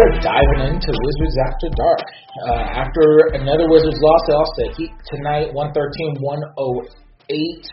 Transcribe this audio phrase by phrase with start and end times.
[0.00, 2.00] are diving into Wizards After Dark.
[2.46, 7.68] Uh, after another Wizards loss, they lost to Heat tonight, 113-108.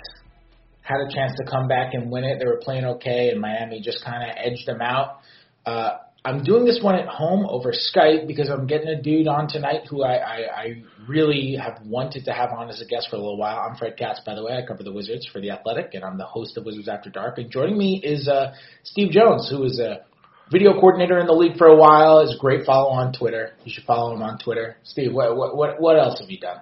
[0.82, 2.40] Had a chance to come back and win it.
[2.40, 5.22] They were playing okay, and Miami just kind of edged them out.
[5.66, 9.48] Uh, I'm doing this one at home over Skype because I'm getting a dude on
[9.48, 13.16] tonight who I, I, I really have wanted to have on as a guest for
[13.16, 13.60] a little while.
[13.68, 14.54] I'm Fred Katz, by the way.
[14.54, 17.40] I cover the Wizards for The Athletic, and I'm the host of Wizards After Dark.
[17.40, 18.54] And joining me is uh,
[18.84, 20.02] Steve Jones, who is a
[20.52, 22.20] video coordinator in the league for a while.
[22.22, 23.54] Is a great follow on Twitter.
[23.64, 24.76] You should follow him on Twitter.
[24.84, 26.60] Steve, what what what, else have you done?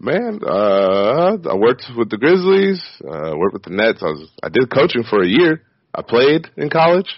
[0.00, 2.82] Man, uh, I worked with the Grizzlies.
[3.00, 4.02] Uh, worked with the Nets.
[4.02, 5.62] I was I did coaching for a year.
[5.94, 7.08] I played in college.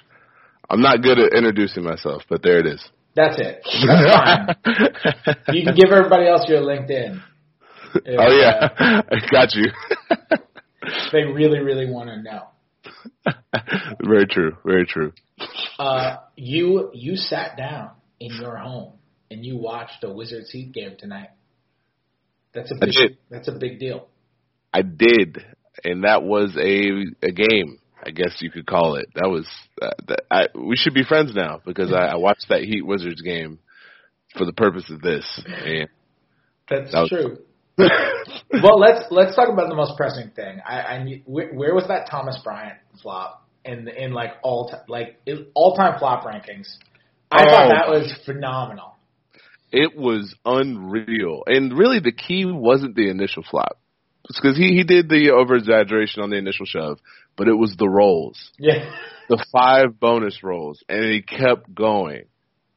[0.69, 2.85] I'm not good at introducing myself, but there it is.
[3.15, 3.63] That's it.
[3.65, 4.59] That's
[5.53, 7.23] you can give everybody else your LinkedIn.
[7.95, 9.73] If, oh yeah, uh, I got you.
[11.13, 12.49] they really, really want to know.
[14.05, 14.57] very true.
[14.65, 15.13] Very true.
[15.79, 18.93] Uh, you you sat down in your home
[19.31, 21.31] and you watched a Wizards Heat game tonight.
[22.55, 24.09] That's a big, that's a big deal.
[24.73, 25.45] I did,
[25.85, 27.79] and that was a a game.
[28.05, 29.07] I guess you could call it.
[29.15, 29.49] That was
[29.83, 30.21] uh, that.
[30.31, 33.59] I, we should be friends now because I, I watched that Heat Wizards game
[34.37, 35.25] for the purpose of this.
[35.47, 35.89] And
[36.69, 37.39] that's that was, true.
[38.63, 40.61] well, let's let's talk about the most pressing thing.
[40.67, 45.21] I, I where, where was that Thomas Bryant flop in in like all time like
[45.55, 46.69] all time flop rankings?
[47.31, 48.95] I oh, thought that was phenomenal.
[49.73, 53.79] It was unreal, and really the key wasn't the initial flop
[54.27, 56.99] because he he did the over exaggeration on the initial shove,
[57.37, 58.53] but it was the rolls.
[58.59, 58.91] Yeah,
[59.29, 62.25] the five bonus rolls, and he kept going,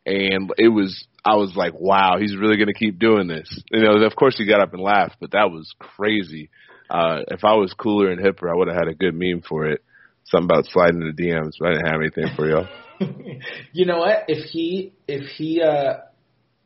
[0.06, 3.62] and it was I was like, wow, he's really going to keep doing this.
[3.72, 6.50] You know, of course he got up and laughed, but that was crazy.
[6.90, 9.66] Uh, if I was cooler and hipper, I would have had a good meme for
[9.68, 9.84] it.
[10.26, 12.68] Something about sliding the DMs, but I didn't have anything for y'all.
[13.74, 14.26] you know what?
[14.28, 15.98] If he, if he, uh,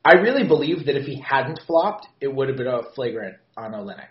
[0.06, 3.72] I really believe that if he hadn't flopped, it would have been a flagrant on
[3.72, 4.08] Olynyk.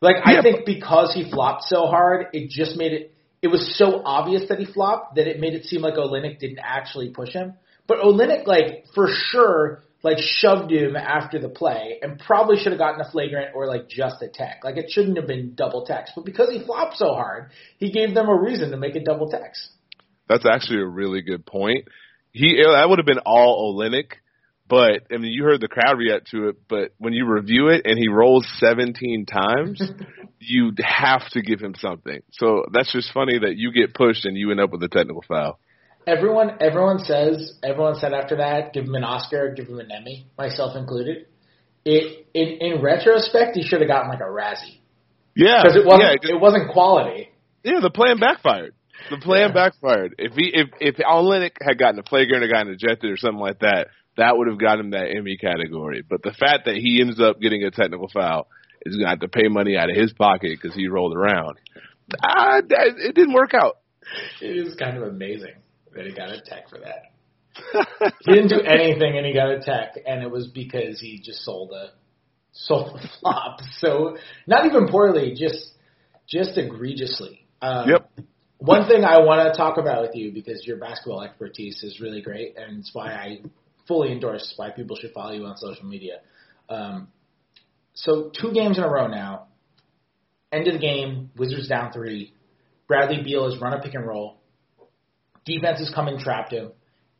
[0.00, 0.40] Like yeah.
[0.40, 3.14] I think because he flopped so hard, it just made it.
[3.40, 6.60] It was so obvious that he flopped that it made it seem like Olynyk didn't
[6.62, 7.54] actually push him.
[7.86, 12.78] But Olynyk, like for sure, like shoved him after the play, and probably should have
[12.78, 14.60] gotten a flagrant or like just a tech.
[14.64, 18.14] Like it shouldn't have been double techs, but because he flopped so hard, he gave
[18.14, 19.70] them a reason to make it double techs.
[20.28, 21.88] That's actually a really good point.
[22.32, 24.12] He eh, that would have been all Olynyk
[24.68, 26.56] but I mean, you heard the crowd react to it.
[26.68, 29.82] But when you review it and he rolls 17 times,
[30.38, 32.20] you have to give him something.
[32.32, 35.24] So that's just funny that you get pushed and you end up with a technical
[35.26, 35.58] foul.
[36.06, 40.26] Everyone, everyone says, everyone said after that, give him an Oscar, give him an Emmy,
[40.36, 41.26] myself included.
[41.84, 44.80] It, in, in retrospect, he should have gotten like a Razzie.
[45.34, 47.30] Yeah, because it wasn't, yeah, it wasn't quality.
[47.62, 48.74] Yeah, the plan backfired.
[49.10, 49.54] The plan yeah.
[49.54, 50.14] backfired.
[50.18, 53.58] If he, if if Olynyk had gotten a flagrant or gotten ejected or something like
[53.60, 56.02] that, that would have got him that Emmy category.
[56.08, 58.46] But the fact that he ends up getting a technical foul
[58.86, 61.58] is going to have to pay money out of his pocket because he rolled around.
[62.22, 63.78] Ah, it didn't work out.
[64.40, 65.54] It is kind of amazing
[65.94, 67.12] that he got a tech for that.
[68.20, 71.44] he didn't do anything and he got a tech, and it was because he just
[71.44, 71.90] sold a
[72.52, 73.60] sold a flop.
[73.78, 74.16] So
[74.46, 75.72] not even poorly, just
[76.28, 77.46] just egregiously.
[77.62, 78.10] Um, yep.
[78.58, 82.22] One thing I want to talk about with you because your basketball expertise is really
[82.22, 83.40] great, and it's why I
[83.86, 86.20] fully endorse why people should follow you on social media.
[86.68, 87.08] Um,
[87.94, 89.48] so two games in a row now.
[90.52, 92.32] End of the game, Wizards down three.
[92.86, 94.38] Bradley Beal has run a pick and roll.
[95.44, 96.72] Defense has come and trapped him,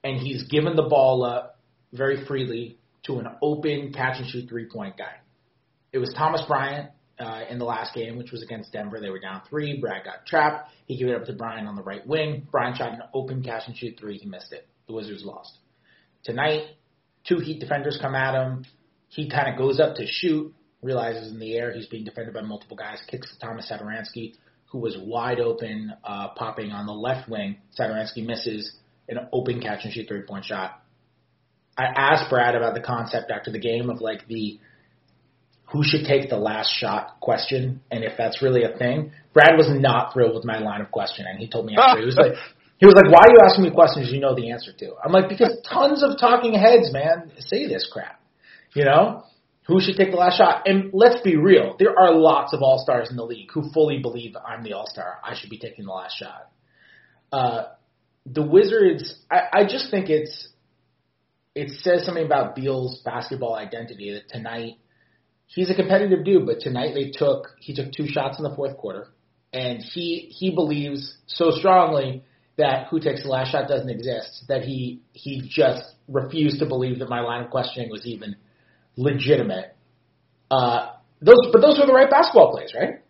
[0.03, 1.59] and he's given the ball up
[1.93, 5.17] very freely to an open catch and shoot three point guy.
[5.93, 9.01] It was Thomas Bryant uh, in the last game, which was against Denver.
[9.01, 9.81] They were down three.
[9.81, 10.71] Brad got trapped.
[10.87, 12.49] He gave it up to Bryant on the right wing.
[12.51, 14.19] Bryant shot an open catch and shoot three.
[14.19, 14.67] He missed it.
[14.87, 15.53] The Wizards lost.
[16.25, 16.63] Tonight,
[17.27, 18.65] two Heat defenders come at him.
[19.09, 20.53] He kind of goes up to shoot,
[20.83, 24.35] realizes in the air he's being defended by multiple guys, kicks to Thomas Satoransky,
[24.75, 27.59] who was wide open, uh, popping on the left wing.
[27.79, 28.73] Satoransky misses
[29.09, 30.83] an open catch and shoot three point shot.
[31.79, 34.59] I asked Brad about the concept after the game of like the
[35.67, 39.13] who should take the last shot question and if that's really a thing.
[39.33, 41.31] Brad was not thrilled with my line of questioning.
[41.31, 42.33] And he told me after he was like
[42.79, 45.13] he was like, "Why are you asking me questions you know the answer to?" I'm
[45.13, 48.21] like, "Because tons of talking heads, man, say this crap."
[48.75, 49.23] You know,
[49.67, 50.63] who should take the last shot?
[50.67, 53.99] And let's be real, there are lots of all stars in the league who fully
[53.99, 55.19] believe I'm the all star.
[55.23, 56.51] I should be taking the last shot.
[57.33, 57.65] Uh,
[58.27, 60.49] the Wizards, I, I just think it's
[61.55, 64.79] it says something about Beal's basketball identity that tonight
[65.47, 68.77] he's a competitive dude, but tonight they took he took two shots in the fourth
[68.77, 69.09] quarter,
[69.53, 72.23] and he he believes so strongly
[72.57, 74.45] that who takes the last shot doesn't exist.
[74.49, 78.37] That he he just refused to believe that my line of questioning was even
[78.97, 79.77] legitimate.
[80.51, 83.01] Uh, those, but those were the right basketball plays, right?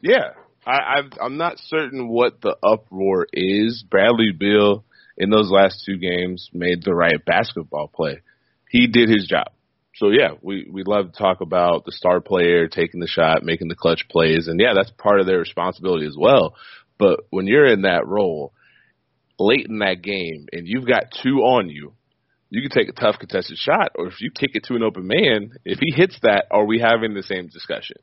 [0.00, 0.32] Yeah,
[0.66, 3.84] I, I've, I'm not certain what the uproar is.
[3.88, 4.84] Bradley Beal
[5.16, 8.22] in those last two games made the right basketball play.
[8.68, 9.48] He did his job.
[9.96, 13.68] So yeah, we we love to talk about the star player taking the shot, making
[13.68, 16.56] the clutch plays, and yeah, that's part of their responsibility as well.
[16.98, 18.52] But when you're in that role
[19.38, 21.92] late in that game and you've got two on you,
[22.52, 25.06] you can take a tough contested shot, or if you kick it to an open
[25.06, 27.96] man, if he hits that, are we having the same discussion?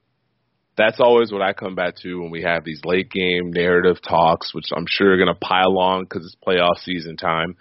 [0.76, 4.52] That's always what I come back to when we have these late game narrative talks,
[4.56, 7.58] which I'm sure are going to pile on because it's playoff season time.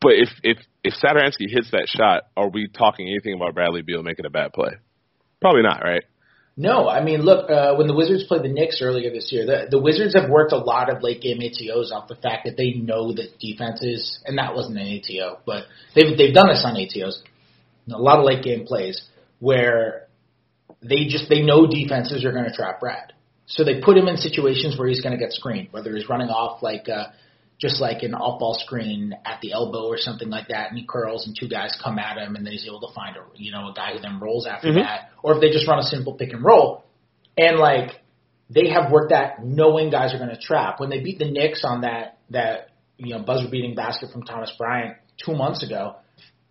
[0.00, 4.02] But if if if Satoransky hits that shot, are we talking anything about Bradley Beal
[4.02, 4.72] making a bad play?
[5.40, 6.02] Probably not, right?
[6.60, 9.68] No, I mean, look, uh, when the Wizards played the Knicks earlier this year, the,
[9.70, 12.72] the Wizards have worked a lot of late game ATOs off the fact that they
[12.72, 15.64] know that defenses, and that wasn't an ATO, but
[15.94, 17.22] they've they've done this on ATOs,
[17.90, 19.00] a lot of late game plays
[19.38, 20.08] where
[20.82, 23.14] they just they know defenses are going to trap Brad,
[23.46, 26.28] so they put him in situations where he's going to get screened, whether he's running
[26.28, 26.90] off like.
[26.90, 27.06] Uh,
[27.60, 30.86] just like an off ball screen at the elbow or something like that, and he
[30.86, 33.52] curls and two guys come at him, and then he's able to find a you
[33.52, 34.78] know a guy who then rolls after mm-hmm.
[34.78, 36.84] that, or if they just run a simple pick and roll,
[37.36, 38.00] and like
[38.48, 40.80] they have worked that knowing guys are going to trap.
[40.80, 44.52] When they beat the Knicks on that that you know buzzer beating basket from Thomas
[44.56, 45.96] Bryant two months ago,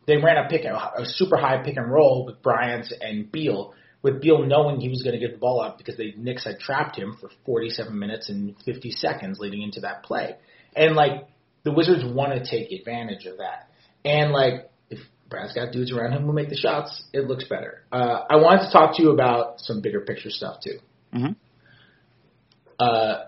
[0.06, 3.74] they ran a pick a super high pick and roll with Bryant and Beal.
[4.02, 6.60] With Beal knowing he was going to get the ball up because the Knicks had
[6.60, 10.38] trapped him for 47 minutes and 50 seconds leading into that play.
[10.76, 11.28] And like
[11.64, 13.70] the Wizards want to take advantage of that.
[14.06, 15.00] And like if
[15.30, 17.84] Brad's got dudes around him who make the shots, it looks better.
[17.92, 20.80] Uh, I wanted to talk to you about some bigger picture stuff too.
[21.14, 21.34] Mm-hmm.
[22.80, 23.26] Uh,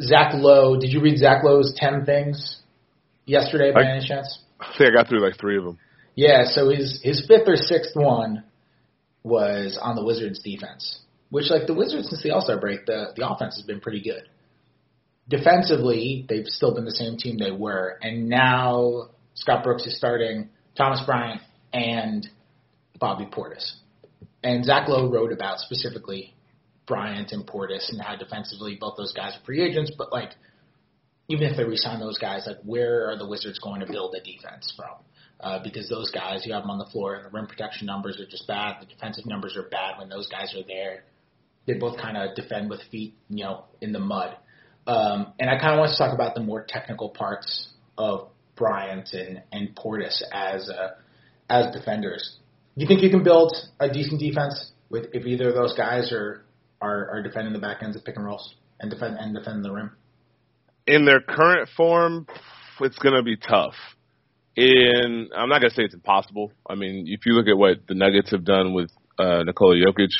[0.00, 2.60] Zach Lowe, did you read Zach Lowe's ten things
[3.26, 4.38] yesterday by I, any chance?
[4.60, 5.78] I think I got through like three of them.
[6.14, 8.44] Yeah, so his his fifth or sixth one
[9.24, 11.00] was on the Wizards defense,
[11.30, 14.00] which like the Wizards since the All Star break, the the offense has been pretty
[14.00, 14.28] good
[15.28, 20.50] defensively, they've still been the same team they were, and now Scott Brooks is starting
[20.76, 21.40] Thomas Bryant
[21.72, 22.28] and
[22.98, 23.74] Bobby Portis.
[24.42, 26.34] And Zach Lowe wrote about specifically
[26.86, 30.30] Bryant and Portis and how defensively both those guys are free agents, but like
[31.28, 34.20] even if they resign those guys, like where are the Wizards going to build a
[34.20, 34.96] defense from?
[35.40, 38.20] Uh, because those guys, you have them on the floor, and the rim protection numbers
[38.20, 38.76] are just bad.
[38.80, 41.04] The defensive numbers are bad when those guys are there.
[41.66, 44.36] They both kind of defend with feet, you know, in the mud.
[44.86, 49.10] Um, and I kind of want to talk about the more technical parts of Bryant
[49.12, 50.90] and, and Portis as uh,
[51.48, 52.38] as defenders.
[52.76, 56.12] Do you think you can build a decent defense with if either of those guys
[56.12, 56.44] are
[56.80, 59.72] are, are defending the back ends of pick and rolls and defend and defending the
[59.72, 59.92] rim?
[60.86, 62.26] In their current form,
[62.80, 63.74] it's going to be tough.
[64.56, 66.52] In I'm not going to say it's impossible.
[66.68, 70.12] I mean, if you look at what the Nuggets have done with uh, Nikola Jokic,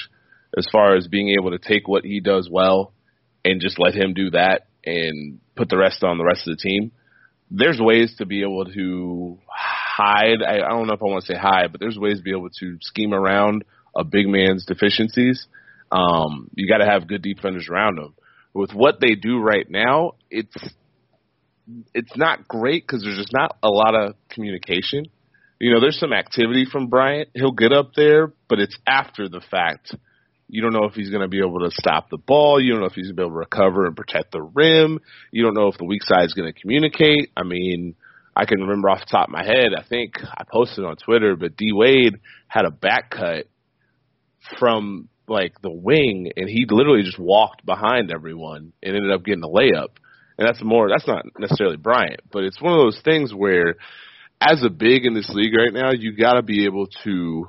[0.57, 2.94] as far as being able to take what he does well
[3.44, 6.62] and just let him do that and put the rest on the rest of the
[6.62, 6.93] team.
[7.50, 10.43] There's ways to be able to hide.
[10.43, 12.32] I, I don't know if I want to say hide, but there's ways to be
[12.32, 13.64] able to scheme around
[13.96, 15.46] a big man's deficiencies.
[15.93, 18.14] Um, you got to have good defenders around him.
[18.52, 20.56] With what they do right now, it's
[21.94, 25.06] it's not great because there's just not a lot of communication.
[25.58, 27.31] You know, there's some activity from Bryant.
[27.34, 29.94] He'll get up there, but it's after the fact
[30.48, 32.60] you don't know if he's going to be able to stop the ball.
[32.60, 35.01] You don't know if he's going to be able to recover and protect the rim.
[35.31, 37.31] You don't know if the weak side is going to communicate.
[37.36, 37.94] I mean,
[38.36, 41.36] I can remember off the top of my head, I think I posted on Twitter,
[41.36, 43.46] but D Wade had a back cut
[44.58, 49.43] from like the wing and he literally just walked behind everyone and ended up getting
[49.43, 49.89] a layup.
[50.36, 53.77] And that's more that's not necessarily Bryant, but it's one of those things where
[54.41, 57.46] as a big in this league right now, you got to be able to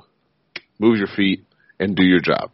[0.78, 1.44] move your feet
[1.78, 2.50] and do your job.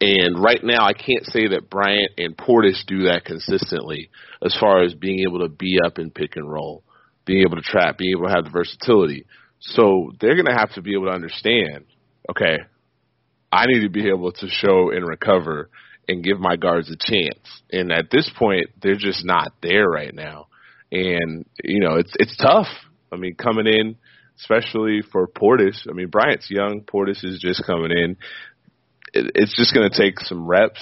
[0.00, 4.10] And right now, I can't say that Bryant and Portis do that consistently
[4.42, 6.84] as far as being able to be up and pick and roll,
[7.26, 9.26] being able to trap, being able to have the versatility.
[9.60, 11.84] So they're going to have to be able to understand,
[12.30, 12.60] okay,
[13.52, 15.68] I need to be able to show and recover
[16.08, 17.62] and give my guards a chance.
[17.70, 20.46] And at this point, they're just not there right now.
[20.90, 22.68] And, you know, it's, it's tough.
[23.12, 23.96] I mean, coming in,
[24.38, 25.86] especially for Portis.
[25.88, 26.80] I mean, Bryant's young.
[26.80, 28.16] Portis is just coming in
[29.12, 30.80] it, it's just going to take some reps.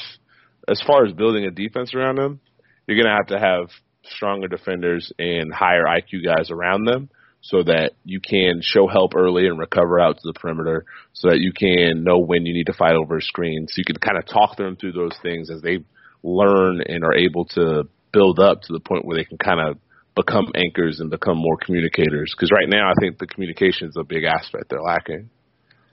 [0.68, 2.40] As far as building a defense around them,
[2.87, 3.70] you're going to have to have
[4.04, 9.47] stronger defenders and higher IQ guys around them so that you can show help early
[9.47, 12.73] and recover out to the perimeter so that you can know when you need to
[12.73, 13.66] fight over a screen.
[13.68, 15.78] So you can kind of talk them through those things as they
[16.23, 19.78] learn and are able to build up to the point where they can kind of
[20.16, 22.35] become anchors and become more communicators.
[22.37, 25.30] Because right now, I think the communication is a big aspect they're lacking.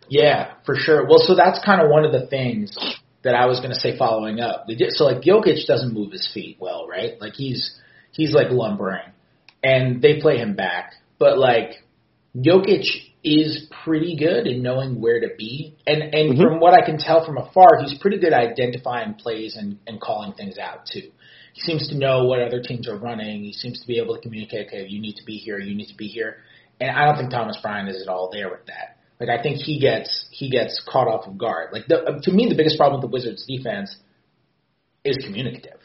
[0.10, 1.08] Yeah, for sure.
[1.08, 2.78] Well, so that's kind of one of the things
[3.24, 4.68] that I was going to say following up.
[4.90, 7.20] So like Jokic doesn't move his feet well, right?
[7.20, 7.76] Like he's
[8.12, 9.12] he's like lumbering,
[9.64, 10.94] and they play him back.
[11.18, 11.84] But like
[12.38, 12.86] Jokic
[13.24, 16.42] is pretty good in knowing where to be, and and mm-hmm.
[16.42, 20.00] from what I can tell from afar, he's pretty good at identifying plays and and
[20.00, 21.10] calling things out too.
[21.54, 23.44] He seems to know what other teams are running.
[23.44, 24.68] He seems to be able to communicate.
[24.68, 25.58] Okay, you need to be here.
[25.58, 26.38] You need to be here.
[26.80, 28.95] And I don't think Thomas Bryant is at all there with that.
[29.20, 31.70] Like I think he gets he gets caught off of guard.
[31.72, 33.96] Like the, to me, the biggest problem with the Wizards' defense
[35.04, 35.80] is communicative.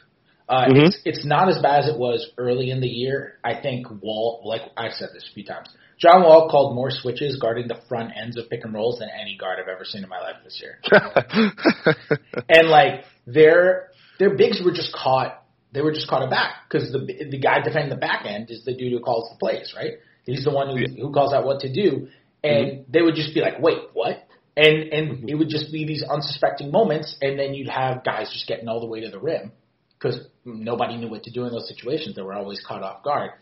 [0.48, 0.86] Uh, mm-hmm.
[0.86, 3.38] It's it's not as bad as it was early in the year.
[3.44, 7.38] I think Wall, like I've said this a few times, John Wall called more switches
[7.40, 10.08] guarding the front ends of pick and rolls than any guard I've ever seen in
[10.08, 10.80] my life this year.
[12.48, 15.36] and like their their bigs were just caught.
[15.72, 18.64] They were just caught a back because the the guy defending the back end is
[18.64, 19.98] the dude who calls the plays, right?
[20.26, 21.00] He's the one who, yeah.
[21.00, 22.08] who calls out what to do
[22.42, 22.92] and mm-hmm.
[22.92, 25.28] they would just be like, "Wait, what?" And and mm-hmm.
[25.28, 28.80] it would just be these unsuspecting moments, and then you'd have guys just getting all
[28.80, 29.52] the way to the rim
[29.98, 32.16] because nobody knew what to do in those situations.
[32.16, 33.32] They were always caught off guard,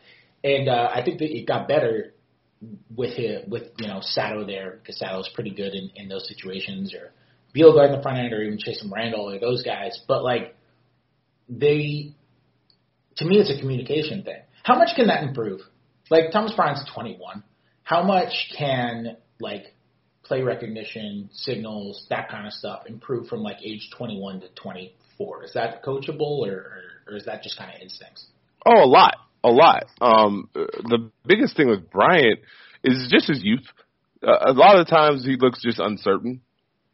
[0.43, 2.15] and uh, I think that it got better
[2.95, 6.29] with him, with you know Sato there because Sato was pretty good in, in those
[6.29, 7.13] situations, or
[7.53, 10.01] Beal guarding the front end, or even Chasson Randle, or those guys.
[10.07, 10.55] But like
[11.49, 12.15] they,
[13.17, 14.43] to me, it's a communication thing.
[14.63, 15.61] How much can that improve?
[16.11, 17.43] Like Thomas Bryant's 21
[17.89, 19.73] how much can like
[20.23, 25.45] play recognition, signals, that kind of stuff improve from like age 21 to 24?
[25.45, 28.27] Is that coachable or, or, or is that just kind of instincts?
[28.67, 29.87] Oh, a lot, a lot.
[30.03, 32.41] Um, the biggest thing with Bryant
[32.85, 33.65] is just his youth.
[34.23, 36.43] Uh, a lot of times he looks just uncertain.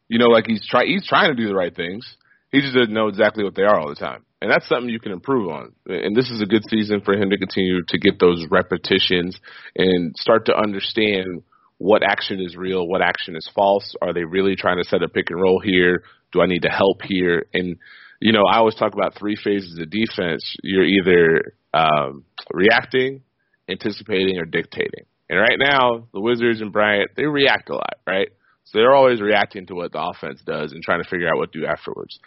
[0.07, 2.07] You know, like he's try he's trying to do the right things.
[2.53, 5.01] He just doesn't know exactly what they are all the time and that's something you
[5.01, 5.73] can improve on.
[5.87, 9.41] And this is a good season for him to continue to get those repetitions
[9.75, 11.45] and start to understand
[11.79, 13.95] what action is real, what action is false.
[14.03, 16.03] Are they really trying to set a pick and roll here?
[16.31, 17.47] Do I need to help here?
[17.55, 17.79] And
[18.21, 20.55] you know, I always talk about three phases of defense.
[20.63, 23.23] You're either um, reacting,
[23.67, 25.07] anticipating, or dictating.
[25.31, 28.29] And right now, the Wizards and Bryant they react a lot, right?
[28.65, 31.51] So they're always reacting to what the offense does and trying to figure out what
[31.53, 32.19] to do afterwards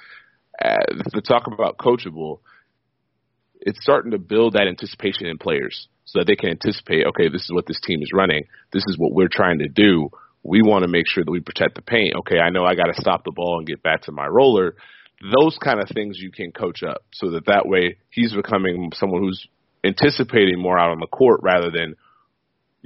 [0.64, 0.78] Uh,
[1.14, 2.40] to talk about coachable,
[3.62, 7.44] it's starting to build that anticipation in players so that they can anticipate, okay, this
[7.44, 8.46] is what this team is running.
[8.72, 10.10] This is what we're trying to do.
[10.44, 12.16] We want to make sure that we protect the paint.
[12.20, 14.76] Okay, I know I got to stop the ball and get back to my roller.
[15.22, 19.22] Those kind of things you can coach up so that that way he's becoming someone
[19.22, 19.48] who's
[19.84, 21.96] anticipating more out on the court rather than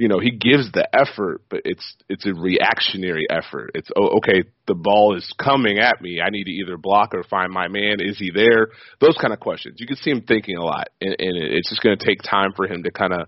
[0.02, 3.70] you know he gives the effort but it's it's a reactionary effort.
[3.76, 6.20] It's oh, okay the ball is coming at me.
[6.20, 7.98] I need to either block or find my man.
[8.00, 8.70] Is he there?
[9.00, 9.76] Those kind of questions.
[9.78, 12.54] You can see him thinking a lot and, and it's just going to take time
[12.56, 13.28] for him to kind of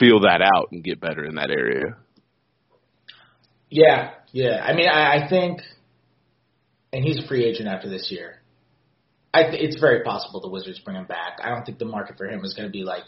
[0.00, 1.96] feel that out and get better in that area.
[3.70, 4.60] Yeah yeah.
[4.60, 5.60] I mean i, I think
[6.92, 8.42] and he's a free agent after this year.
[9.32, 11.38] I th- it's very possible the Wizards bring him back.
[11.40, 13.04] I don't think the market for him is going to be like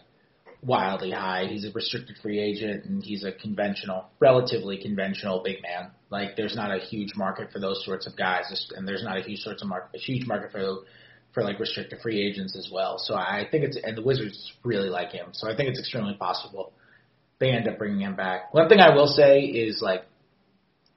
[0.64, 1.46] wildly high.
[1.46, 5.90] He's a restricted free agent and he's a conventional, relatively conventional big man.
[6.10, 9.22] Like there's not a huge market for those sorts of guys, and there's not a
[9.22, 10.78] huge sorts of market, a huge market for
[11.32, 12.98] for like restricted free agents as well.
[12.98, 15.28] So I think it's and the Wizards really like him.
[15.32, 16.72] So I think it's extremely possible
[17.40, 18.54] they end up bringing him back.
[18.54, 20.04] One thing I will say is like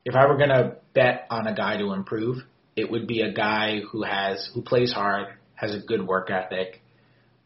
[0.06, 2.38] if I were gonna bet on a guy to improve,
[2.76, 6.82] it would be a guy who has who plays hard, has a good work ethic,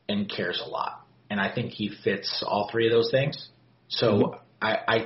[0.10, 1.01] and cares a lot
[1.32, 3.48] and I think he fits all three of those things.
[3.88, 4.36] So mm-hmm.
[4.62, 4.98] I, I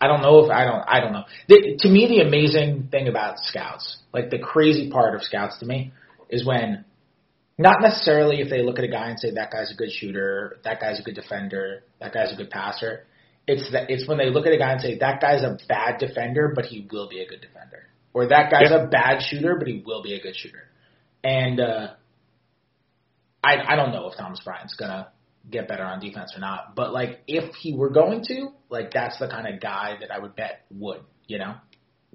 [0.00, 1.24] I don't know if I don't I don't know.
[1.48, 5.66] The, to me, the amazing thing about scouts, like the crazy part of scouts to
[5.66, 5.92] me,
[6.30, 6.86] is when
[7.58, 10.56] not necessarily if they look at a guy and say that guy's a good shooter,
[10.64, 13.04] that guy's a good defender, that guy's a good passer.
[13.46, 15.98] It's that it's when they look at a guy and say that guy's a bad
[15.98, 18.84] defender, but he will be a good defender, or that guy's yeah.
[18.84, 20.68] a bad shooter, but he will be a good shooter.
[21.22, 21.88] And uh,
[23.44, 25.08] I I don't know if Thomas Bryant's gonna
[25.50, 26.74] get better on defense or not.
[26.74, 30.18] But like if he were going to, like that's the kind of guy that I
[30.18, 31.54] would bet would, you know.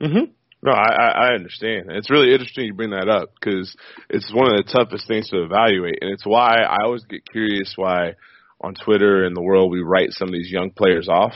[0.02, 0.32] Mhm.
[0.64, 1.88] No, I, I understand.
[1.90, 3.76] It's really interesting you bring that up because
[4.10, 7.74] it's one of the toughest things to evaluate, and it's why I always get curious
[7.76, 8.14] why
[8.60, 11.34] on Twitter and the world we write some of these young players off.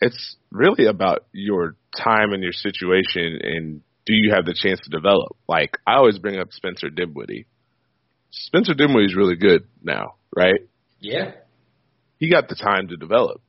[0.00, 4.90] It's really about your time and your situation, and do you have the chance to
[4.90, 5.36] develop?
[5.48, 7.46] Like I always bring up Spencer Dinwiddie.
[8.30, 10.60] Spencer Dinwiddie is really good now, right?
[11.00, 11.32] Yeah.
[12.18, 13.40] He got the time to develop.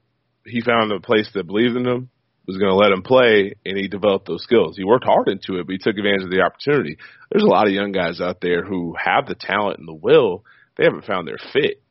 [0.46, 2.10] He found a place that believed in him,
[2.48, 4.75] was going to let him play, and he developed those skills.
[4.75, 6.98] He worked hard into it, but he took advantage of the opportunity.
[7.29, 10.43] There's a lot of young guys out there who have the talent and the will.
[10.77, 11.84] They haven't found their fit.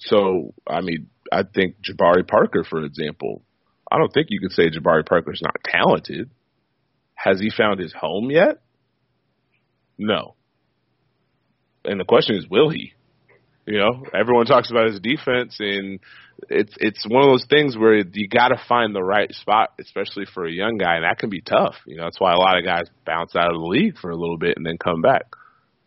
[0.00, 3.42] So, I mean, I think Jabari Parker, for example,
[3.90, 6.30] I don't think you could say Jabari Parker's not talented.
[7.14, 8.62] Has he found his home yet?
[9.98, 10.34] No.
[11.84, 12.92] And the question is, will he?
[13.66, 15.98] You know, everyone talks about his defense, and
[16.48, 20.24] it's it's one of those things where you got to find the right spot, especially
[20.32, 21.74] for a young guy, and that can be tough.
[21.84, 24.16] You know, that's why a lot of guys bounce out of the league for a
[24.16, 25.22] little bit and then come back.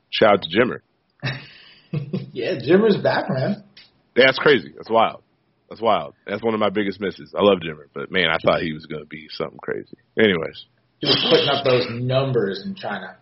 [0.09, 0.79] Shout out to Jimmer.
[2.33, 3.63] yeah, Jimmer's back, man.
[4.15, 4.73] Yeah, that's crazy.
[4.75, 5.23] That's wild.
[5.69, 6.15] That's wild.
[6.27, 7.33] That's one of my biggest misses.
[7.37, 9.97] I love Jimmer, but man, I thought he was going to be something crazy.
[10.17, 10.65] Anyways,
[10.99, 13.15] he was putting up those numbers in China.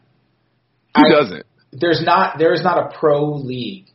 [0.95, 1.45] Who I, doesn't?
[1.73, 2.39] There's not.
[2.39, 3.89] There is not a pro league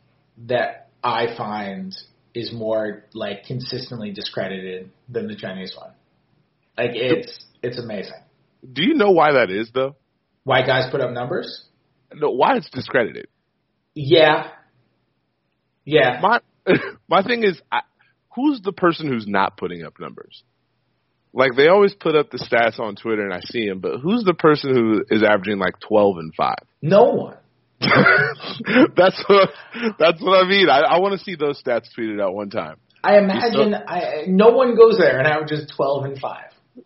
[0.45, 1.95] that I find
[2.33, 5.91] is more like consistently discredited than the Chinese one.
[6.77, 8.21] Like it's it's amazing.
[8.71, 9.95] Do you know why that is though?
[10.43, 11.65] Why guys put up numbers?
[12.13, 13.27] No, why it's discredited.
[13.93, 14.49] Yeah.
[15.85, 16.19] Yeah.
[16.21, 16.39] My
[17.07, 17.81] my thing is I,
[18.35, 20.43] who's the person who's not putting up numbers?
[21.33, 24.23] Like they always put up the stats on Twitter and I see them, but who's
[24.23, 26.55] the person who is averaging like 12 and 5?
[26.81, 27.37] No one.
[28.95, 29.49] that's what
[29.99, 30.69] that's what I mean.
[30.69, 32.77] I, I want to see those stats tweeted out one time.
[33.03, 36.51] I imagine I, no one goes there and averages twelve and five.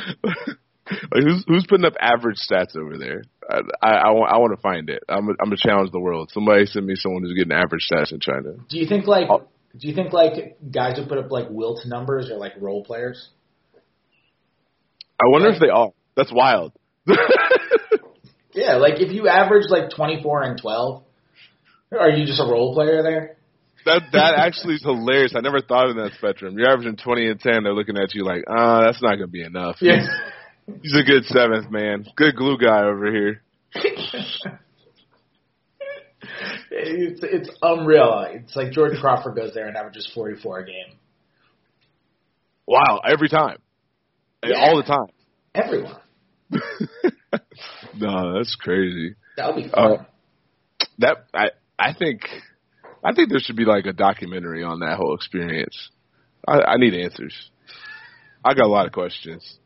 [0.00, 3.22] like who's who's putting up average stats over there?
[3.48, 5.02] I I, I, want, I want to find it.
[5.08, 6.30] I'm a, I'm gonna challenge the world.
[6.32, 8.54] Somebody send me someone who's getting average stats in China.
[8.68, 9.48] Do you think like oh.
[9.78, 13.28] do you think like guys who put up like wilt numbers are like role players?
[15.20, 15.90] I wonder like, if they are.
[16.16, 16.72] That's wild.
[18.56, 21.02] Yeah, like if you average like 24 and 12,
[21.92, 23.36] are you just a role player there?
[23.84, 25.34] That that actually is hilarious.
[25.36, 26.58] I never thought of that spectrum.
[26.58, 27.62] You're averaging 20 and 10.
[27.62, 29.76] They're looking at you like, ah, uh, that's not gonna be enough.
[29.80, 30.00] Yeah.
[30.82, 32.06] He's a good seventh man.
[32.16, 33.42] Good glue guy over here.
[36.70, 38.26] it's it's unreal.
[38.30, 40.96] It's like Jordan Crawford goes there and averages 44 a game.
[42.66, 43.58] Wow, every time,
[44.44, 44.56] yeah.
[44.56, 45.06] all the time.
[45.54, 46.00] Everyone.
[47.98, 49.14] no, that's crazy.
[49.36, 49.92] That would be fun.
[49.92, 50.04] Uh,
[50.98, 52.22] that I I think
[53.04, 55.90] I think there should be like a documentary on that whole experience.
[56.46, 57.34] I, I need answers.
[58.44, 59.58] I got a lot of questions.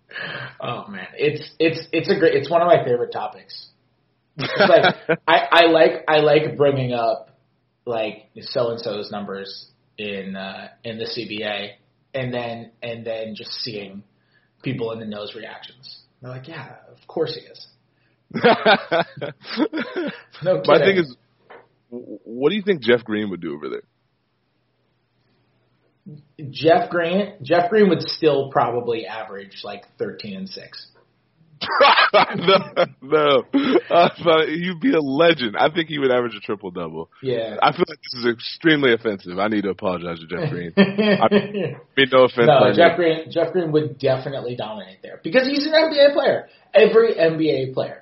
[0.60, 2.34] Oh man, it's it's it's a great.
[2.34, 3.68] It's one of my favorite topics.
[4.36, 4.94] Like
[5.28, 7.38] I I like I like bringing up
[7.86, 11.72] like so and so's numbers in uh, in the CBA,
[12.14, 14.02] and then and then just seeing
[14.62, 16.00] people in the nose reactions.
[16.20, 17.66] They're like, yeah, of course he is.
[20.42, 21.16] no My thing is,
[21.88, 23.82] what do you think Jeff Green would do over there?
[26.50, 30.86] Jeff Green, Jeff Green would still probably average like thirteen and six.
[32.36, 32.56] no,
[33.02, 33.44] no.
[33.90, 34.08] Uh,
[34.46, 35.56] you'd be a legend.
[35.58, 37.10] I think he would average a triple double.
[37.22, 37.56] Yeah.
[37.62, 39.38] I feel like this is extremely offensive.
[39.38, 40.72] I need to apologize to Jeff Green.
[40.78, 42.46] I mean, no offense.
[42.48, 43.30] No, Jeff Green.
[43.30, 46.48] Jeff Green would definitely dominate there because he's an NBA player.
[46.72, 47.99] Every NBA player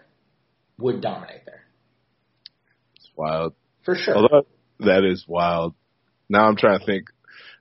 [0.79, 1.65] would dominate there.
[2.97, 3.55] It's wild.
[3.85, 4.17] For sure.
[4.17, 4.47] Although,
[4.81, 5.75] that is wild.
[6.29, 7.07] Now I'm trying to think.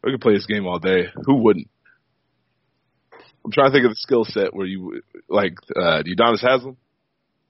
[0.03, 1.07] We could play this game all day.
[1.25, 1.69] Who wouldn't?
[3.43, 6.77] I'm trying to think of the skill set where you like uh Udonis Haslem.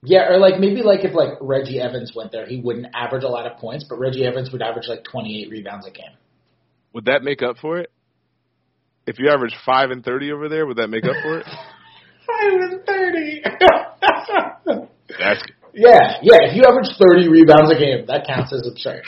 [0.02, 3.28] Yeah, or like maybe like if like Reggie Evans went there, he wouldn't average a
[3.28, 6.16] lot of points, but Reggie Evans would average like 28 rebounds a game.
[6.94, 7.90] Would that make up for it?
[9.06, 11.46] If you average five and thirty over there, would that make up for it?
[12.26, 13.42] five and thirty.
[15.18, 15.42] That's
[15.78, 16.38] yeah, yeah.
[16.50, 19.02] If you average 30 rebounds a game, that counts as absurd.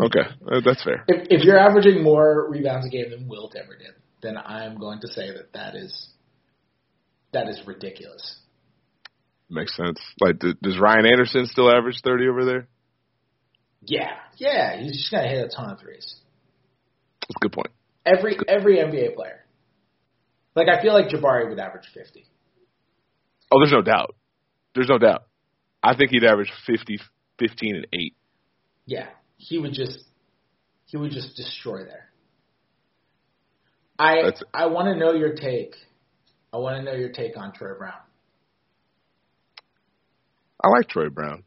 [0.00, 1.04] Okay, uh, that's fair.
[1.08, 5.00] If, if you're averaging more rebounds a game than Wilt ever did, then I'm going
[5.00, 6.08] to say that that is
[7.32, 8.38] that is ridiculous.
[9.50, 10.00] Makes sense.
[10.20, 12.68] Like, does Ryan Anderson still average thirty over there?
[13.82, 14.80] Yeah, yeah.
[14.80, 16.14] He's just gonna hit a ton of threes.
[17.20, 17.70] That's a good point.
[18.06, 19.44] Every every NBA player.
[20.54, 22.24] Like I feel like Jabari would average fifty.
[23.52, 24.14] Oh, there's no doubt.
[24.74, 25.26] There's no doubt.
[25.84, 26.98] I think he'd average 50,
[27.38, 28.14] 15, and eight.
[28.86, 29.98] Yeah, he would just
[30.86, 32.10] he would just destroy there.
[33.98, 35.74] I That's, I want to know your take
[36.54, 37.98] I want to know your take on Troy Brown.
[40.62, 41.42] I like Troy Brown.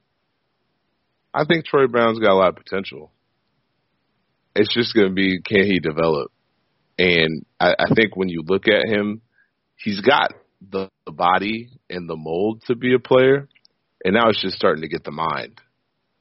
[1.34, 3.14] I think Troy Brown's got a lot of potential.
[4.54, 6.32] It's just going to be can he develop?
[7.00, 9.22] And I, I think when you look at him,
[9.78, 10.34] he's got
[10.68, 13.48] the, the body and the mold to be a player,
[14.08, 15.60] and now it's just starting to get the mind.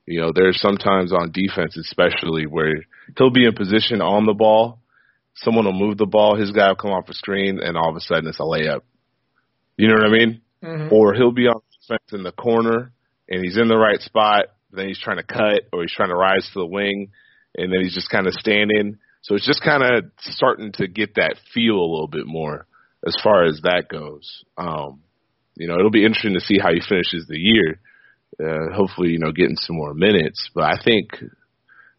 [0.07, 2.75] You know, there's sometimes on defense, especially where
[3.16, 4.81] he'll be in position on the ball,
[5.37, 7.94] someone will move the ball, his guy will come off a screen, and all of
[7.94, 8.81] a sudden it's a layup.
[9.77, 10.40] You know what I mean?
[10.64, 10.92] Mm-hmm.
[10.92, 12.90] Or he'll be on defense in the corner
[13.29, 16.09] and he's in the right spot, but then he's trying to cut or he's trying
[16.09, 17.12] to rise to the wing,
[17.57, 18.99] and then he's just kind of standing.
[19.22, 22.66] So it's just kind of starting to get that feel a little bit more
[23.07, 24.44] as far as that goes.
[24.59, 25.03] Um,
[25.57, 27.81] you know, it'll be interesting to see how he finishes the year.
[28.38, 30.51] Uh, hopefully, you know, getting some more minutes.
[30.55, 31.11] But I think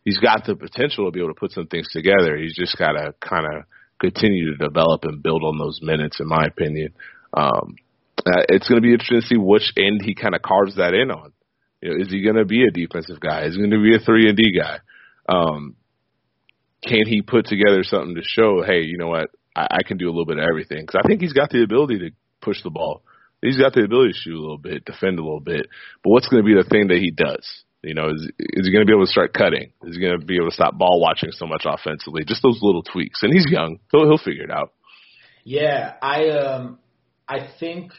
[0.05, 2.37] he's got the potential to be able to put some things together.
[2.37, 3.63] He's just got to kind of
[3.99, 6.93] continue to develop and build on those minutes, in my opinion.
[7.33, 7.75] Um,
[8.19, 10.93] uh, it's going to be interesting to see which end he kind of carves that
[10.93, 11.33] in on.
[11.81, 13.45] You know, is he going to be a defensive guy?
[13.45, 14.79] Is he going to be a three and D guy?
[15.29, 15.75] Um,
[16.83, 20.05] can he put together something to show, hey, you know what, I, I can do
[20.05, 20.81] a little bit of everything?
[20.81, 22.09] Because I think he's got the ability to
[22.41, 23.03] push the ball.
[23.41, 25.67] He's got the ability to shoot a little bit, defend a little bit.
[26.03, 27.63] But what's going to be the thing that he does?
[27.83, 29.71] You know, is, is he going to be able to start cutting?
[29.83, 32.23] Is he going to be able to stop ball watching so much offensively?
[32.25, 33.21] Just those little tweaks.
[33.21, 34.73] And he's young; he'll he'll figure it out.
[35.43, 36.79] Yeah, I um,
[37.27, 37.91] I think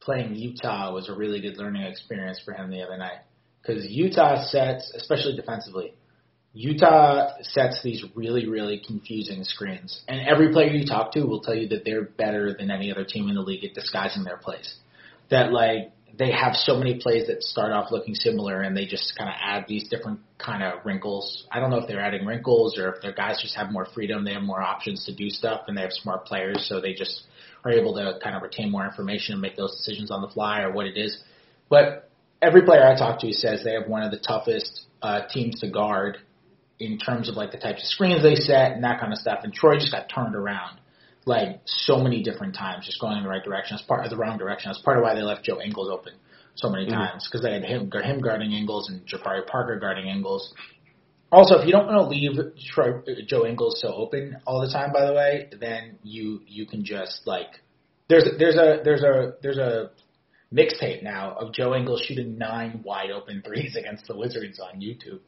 [0.00, 3.20] playing Utah was a really good learning experience for him the other night
[3.62, 5.94] because Utah sets, especially defensively,
[6.54, 10.02] Utah sets these really, really confusing screens.
[10.06, 13.04] And every player you talk to will tell you that they're better than any other
[13.04, 14.74] team in the league at disguising their plays.
[15.30, 19.16] That like they have so many plays that start off looking similar and they just
[19.16, 21.46] kind of add these different kind of wrinkles.
[21.50, 24.24] I don't know if they're adding wrinkles or if their guys just have more freedom,
[24.24, 27.22] they have more options to do stuff and they have smart players so they just
[27.64, 30.60] are able to kind of retain more information and make those decisions on the fly
[30.60, 31.18] or what it is.
[31.70, 32.10] But
[32.42, 35.70] every player I talk to says they have one of the toughest uh, teams to
[35.70, 36.18] guard
[36.78, 39.40] in terms of like the types of screens they set and that kind of stuff.
[39.42, 40.78] And Troy just got turned around
[41.24, 43.76] like so many different times, just going in the right direction.
[43.76, 44.70] That's part of the wrong direction.
[44.70, 46.14] That's part of why they left Joe Ingles open
[46.54, 46.94] so many mm-hmm.
[46.94, 50.52] times because they had him him guarding Ingles and Jabari Parker guarding Ingles.
[51.30, 52.32] Also, if you don't want to leave
[52.74, 56.84] Troy, Joe Ingles so open all the time, by the way, then you you can
[56.84, 57.48] just like
[58.08, 59.90] there's there's a there's a there's a
[60.52, 65.20] mixtape now of Joe Ingles shooting nine wide open threes against the Wizards on YouTube.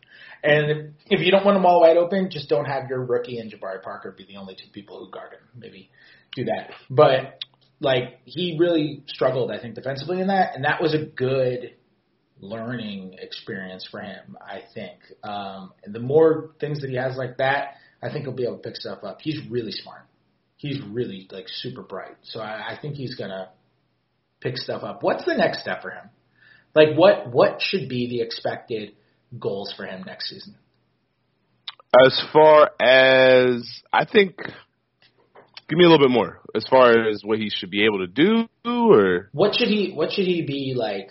[0.44, 3.50] And if you don't want them all wide open, just don't have your rookie and
[3.50, 5.40] Jabari Parker be the only two people who guard him.
[5.57, 5.90] Maybe
[6.37, 6.72] do that.
[6.90, 7.42] But
[7.80, 11.74] like he really struggled, I think, defensively in that, and that was a good
[12.40, 14.37] learning experience for him.
[14.40, 14.98] I think.
[15.22, 18.59] Um, and the more things that he has like that, I think he'll be able
[18.59, 19.20] to pick stuff up.
[19.22, 20.02] He's really smart.
[20.57, 22.16] He's really like super bright.
[22.22, 23.48] So I, I think he's gonna
[24.40, 25.02] pick stuff up.
[25.02, 26.11] What's the next step for him?
[26.74, 28.92] Like what what should be the expected
[29.38, 30.55] goals for him next season?
[32.05, 34.37] As far as I think
[35.68, 38.07] give me a little bit more as far as what he should be able to
[38.07, 41.09] do or what should he what should he be like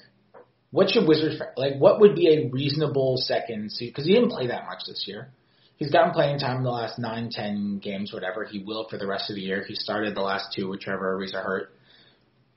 [0.74, 4.48] what should Wizards like what would be a reasonable second season because he didn't play
[4.48, 5.30] that much this year.
[5.78, 8.44] He's gotten playing time in the last nine, ten games, whatever.
[8.44, 9.64] He will for the rest of the year.
[9.68, 11.76] He started the last two, whichever reason hurt.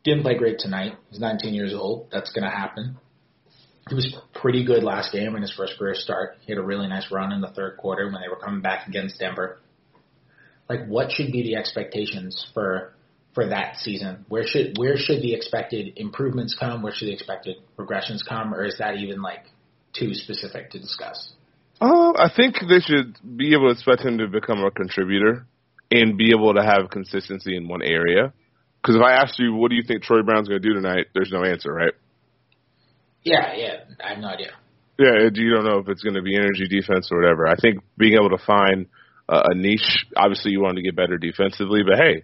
[0.02, 0.94] Didn't play great tonight.
[1.10, 2.08] He's 19 years old.
[2.10, 2.96] That's going to happen.
[3.88, 6.38] He was pretty good last game in his first career start.
[6.40, 8.88] He had a really nice run in the third quarter when they were coming back
[8.88, 9.58] against Denver.
[10.68, 12.94] Like, what should be the expectations for
[13.32, 14.24] for that season?
[14.28, 16.82] Where should where should the expected improvements come?
[16.82, 18.52] Where should the expected regressions come?
[18.52, 19.44] Or is that even like
[19.92, 21.32] too specific to discuss?
[21.80, 25.46] Uh, I think they should be able to expect him to become a contributor
[25.92, 28.32] and be able to have consistency in one area.
[28.82, 31.06] Because if I asked you, what do you think Troy Brown's going to do tonight?
[31.14, 31.92] There's no answer, right?
[33.26, 34.52] Yeah, yeah, I have no idea.
[34.98, 37.48] Yeah, you don't know if it's going to be energy defense or whatever.
[37.48, 38.86] I think being able to find
[39.28, 40.06] a niche.
[40.16, 42.22] Obviously, you want to get better defensively, but hey,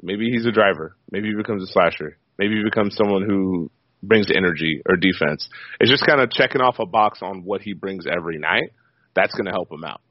[0.00, 0.96] maybe he's a driver.
[1.10, 2.18] Maybe he becomes a slasher.
[2.38, 3.68] Maybe he becomes someone who
[4.00, 5.48] brings energy or defense.
[5.80, 8.70] It's just kind of checking off a box on what he brings every night.
[9.16, 10.02] That's going to help him out,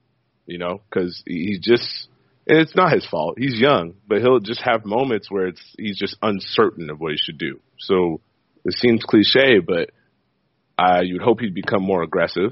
[0.45, 2.09] you know, because he just
[2.45, 3.35] it's not his fault.
[3.37, 7.17] He's young, but he'll just have moments where it's he's just uncertain of what he
[7.17, 7.61] should do.
[7.79, 8.19] So
[8.65, 9.91] it seems cliche, but
[10.77, 12.51] uh, you'd hope he'd become more aggressive.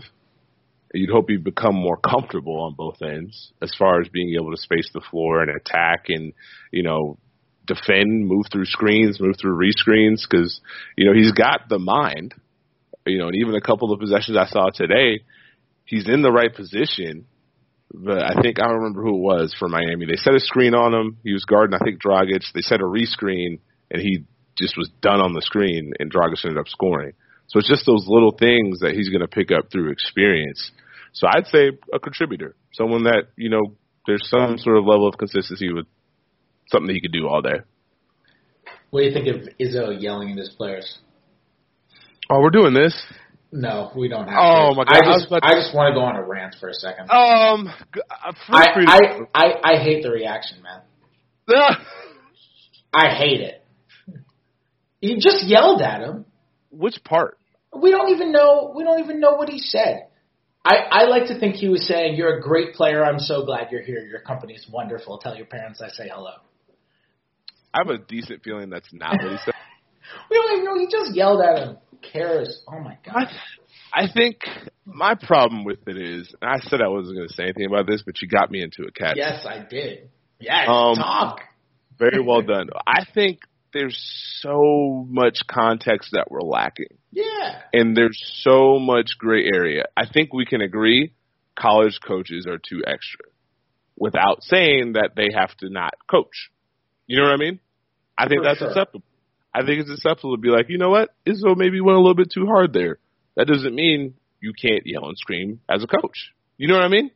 [0.93, 4.61] You'd hope he'd become more comfortable on both ends as far as being able to
[4.61, 6.33] space the floor and attack and
[6.71, 7.17] you know
[7.65, 10.59] defend, move through screens, move through rescreens because
[10.97, 12.33] you know he's got the mind.
[13.05, 15.23] You know, and even a couple of possessions I saw today,
[15.85, 17.25] he's in the right position
[17.93, 20.05] but I think I don't remember who it was for Miami.
[20.05, 21.17] They set a screen on him.
[21.23, 22.43] He was guarding, I think, Dragic.
[22.53, 24.23] They set a rescreen, and he
[24.57, 27.13] just was done on the screen, and Dragic ended up scoring.
[27.51, 30.71] So it's just those little things that he's going to pick up through experience.
[31.11, 33.75] So I'd say a contributor, someone that you know
[34.07, 35.85] there's some sort of level of consistency with
[36.71, 37.59] something that he could do all day.
[38.89, 40.99] What do you think of Izzo yelling at his players?
[42.29, 42.95] Oh, we're doing this.
[43.51, 44.37] No, we don't have.
[44.39, 44.75] Oh to.
[44.77, 44.95] my god!
[44.95, 47.11] I just, I, I just want to go on a rant for a second.
[47.11, 48.99] Um, uh, I, I,
[49.35, 50.81] I, I hate the reaction, man.
[52.93, 53.65] I hate it.
[55.01, 56.25] He just yelled at him.
[56.69, 57.37] Which part?
[57.75, 58.73] We don't even know.
[58.75, 60.07] We don't even know what he said.
[60.63, 63.03] I, I like to think he was saying, "You're a great player.
[63.03, 64.05] I'm so glad you're here.
[64.05, 65.17] Your company's wonderful.
[65.17, 66.33] Tell your parents I say hello."
[67.73, 69.53] I have a decent feeling that's not what he said.
[70.29, 70.79] we don't even know.
[70.79, 71.77] He just yelled at him.
[71.89, 72.63] Who cares?
[72.67, 73.27] Oh my god.
[73.93, 74.41] I, I think
[74.85, 77.87] my problem with it is, and I said I wasn't going to say anything about
[77.87, 79.15] this, but you got me into a catch.
[79.15, 80.09] Yes, I did.
[80.39, 81.41] Yes, Um, talk.
[81.99, 82.69] Very well done.
[82.87, 83.39] I think
[83.73, 83.97] there's
[84.41, 86.97] so much context that we're lacking.
[87.13, 87.61] Yeah.
[87.73, 89.83] and there's so much gray area.
[89.97, 91.13] I think we can agree
[91.59, 93.25] college coaches are too extra
[93.97, 96.49] without saying that they have to not coach.
[97.07, 97.59] You know what I mean?
[98.17, 98.69] I think For that's sure.
[98.69, 99.03] acceptable.
[99.53, 101.09] I think it's acceptable to be like, you know what?
[101.27, 102.97] Izzo maybe went a little bit too hard there.
[103.35, 106.31] That doesn't mean you can't yell and scream as a coach.
[106.57, 107.11] You know what I mean?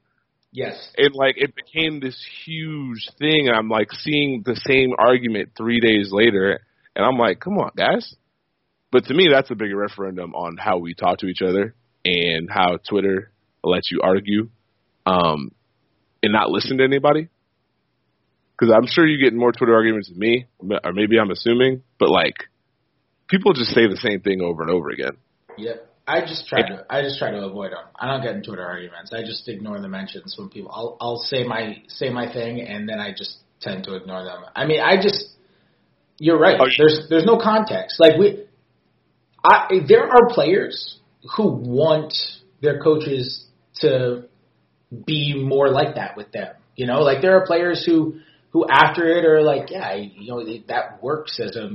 [0.55, 0.77] Yes.
[0.97, 3.49] And like it became this huge thing.
[3.49, 6.61] And I'm like seeing the same argument three days later,
[6.95, 8.15] and I'm like, come on, guys.
[8.89, 12.49] But to me, that's a bigger referendum on how we talk to each other and
[12.49, 13.31] how Twitter
[13.65, 14.49] lets you argue
[15.05, 15.51] um,
[16.23, 17.27] and not listen to anybody.
[18.57, 22.09] Because I'm sure you get more Twitter arguments than me, or maybe I'm assuming, but
[22.09, 22.45] like
[23.27, 25.17] people just say the same thing over and over again.
[25.57, 25.94] Yep.
[26.07, 27.85] I just try to I just try to avoid them.
[27.95, 29.11] I don't get into Twitter arguments.
[29.11, 30.71] I just ignore the mentions when people.
[30.71, 34.43] I'll I'll say my say my thing and then I just tend to ignore them.
[34.55, 35.31] I mean, I just.
[36.17, 36.57] You're right.
[36.59, 36.67] Oh.
[36.77, 37.99] There's there's no context.
[37.99, 38.45] Like we,
[39.43, 40.99] I there are players
[41.35, 42.13] who want
[42.61, 43.45] their coaches
[43.81, 44.25] to
[45.05, 46.55] be more like that with them.
[46.75, 48.19] You know, like there are players who
[48.51, 51.71] who after it are like, yeah, you know, that works as a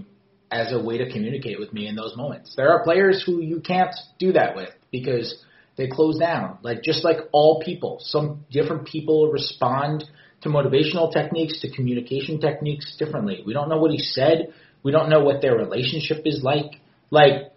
[0.51, 2.55] as a way to communicate with me in those moments.
[2.57, 5.45] There are players who you can't do that with because
[5.77, 6.59] they close down.
[6.63, 10.05] Like just like all people, some different people respond
[10.43, 13.43] to motivational techniques, to communication techniques differently.
[13.47, 14.53] We don't know what he said.
[14.83, 16.81] We don't know what their relationship is like.
[17.11, 17.53] Like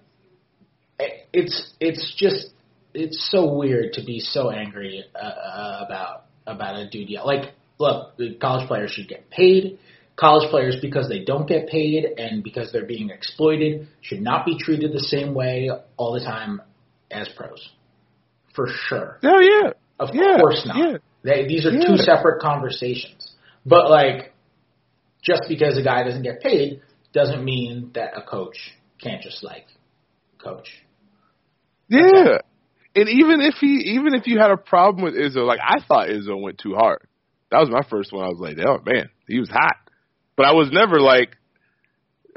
[0.99, 2.49] it's it's just
[2.93, 7.09] it's so weird to be so angry uh, uh, about about a dude.
[7.23, 9.79] Like, look, college players should get paid.
[10.15, 14.57] College players, because they don't get paid and because they're being exploited, should not be
[14.59, 16.61] treated the same way all the time
[17.09, 17.69] as pros.
[18.55, 19.17] For sure.
[19.23, 20.77] Oh yeah, Of Yeah, course not.
[20.77, 20.97] yeah.
[21.23, 21.87] They, these are Yeah.
[21.87, 23.31] two separate conversations.
[23.65, 24.33] But like,
[25.23, 26.81] just because a guy doesn't get paid
[27.13, 28.57] doesn't mean that a coach
[29.01, 29.65] can't just like
[30.37, 30.69] coach.
[31.87, 32.39] Yeah.
[32.95, 36.09] And even if he even if you had a problem with Izzo, like I thought
[36.09, 37.07] Izzo went too hard.
[37.49, 38.25] That was my first one.
[38.25, 39.77] I was like, oh man, he was hot.
[40.35, 41.37] But I was never like,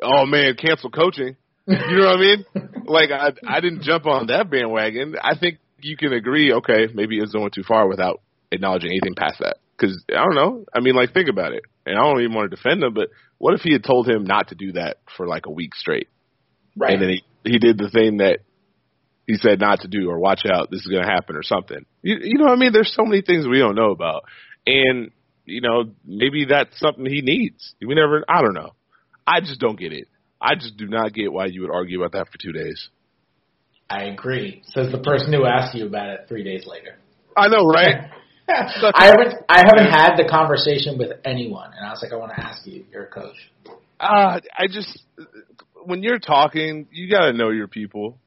[0.02, 1.36] oh man, cancel coaching.
[1.66, 2.44] You know what I mean?
[2.86, 5.16] Like I I didn't jump on that bandwagon.
[5.20, 8.20] I think you can agree, okay, maybe Izzo going too far without
[8.52, 9.56] acknowledging anything past that.
[9.76, 10.64] Because I don't know.
[10.72, 11.62] I mean, like think about it.
[11.84, 14.22] And I don't even want to defend him, but what if he had told him
[14.22, 16.08] not to do that for like a week straight?
[16.76, 16.92] Right.
[16.92, 18.40] and then he he did the thing that
[19.26, 21.86] he said not to do or watch out this is going to happen or something
[22.02, 24.24] you, you know what i mean there's so many things we don't know about
[24.66, 25.10] and
[25.46, 28.74] you know maybe that's something he needs we never i don't know
[29.26, 30.06] i just don't get it
[30.40, 32.88] i just do not get why you would argue about that for two days
[33.88, 34.62] I agree.
[34.66, 36.98] Says the person who asked you about it three days later.
[37.36, 38.10] i know right
[38.48, 42.30] I haven't I haven't had the conversation with anyone, and I was like, I want
[42.36, 42.84] to ask you.
[42.92, 43.36] You're a coach.
[44.00, 45.02] uh i just
[45.84, 48.18] when you're talking you got to know your people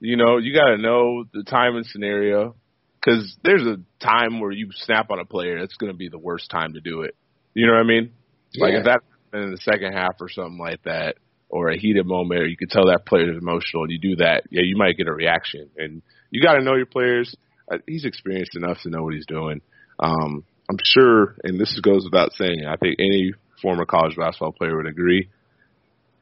[0.00, 2.54] you know you got to know the time and scenario
[3.00, 6.18] because there's a time where you snap on a player that's going to be the
[6.18, 7.14] worst time to do it
[7.54, 8.12] you know what i mean
[8.56, 9.00] Like if that
[9.32, 11.16] in the second half or something like that,
[11.48, 14.16] or a heated moment, or you could tell that player is emotional, and you do
[14.16, 15.70] that, yeah, you might get a reaction.
[15.76, 17.34] And you got to know your players.
[17.70, 19.60] Uh, He's experienced enough to know what he's doing.
[19.98, 22.64] Um, I'm sure, and this goes without saying.
[22.66, 23.32] I think any
[23.62, 25.28] former college basketball player would agree.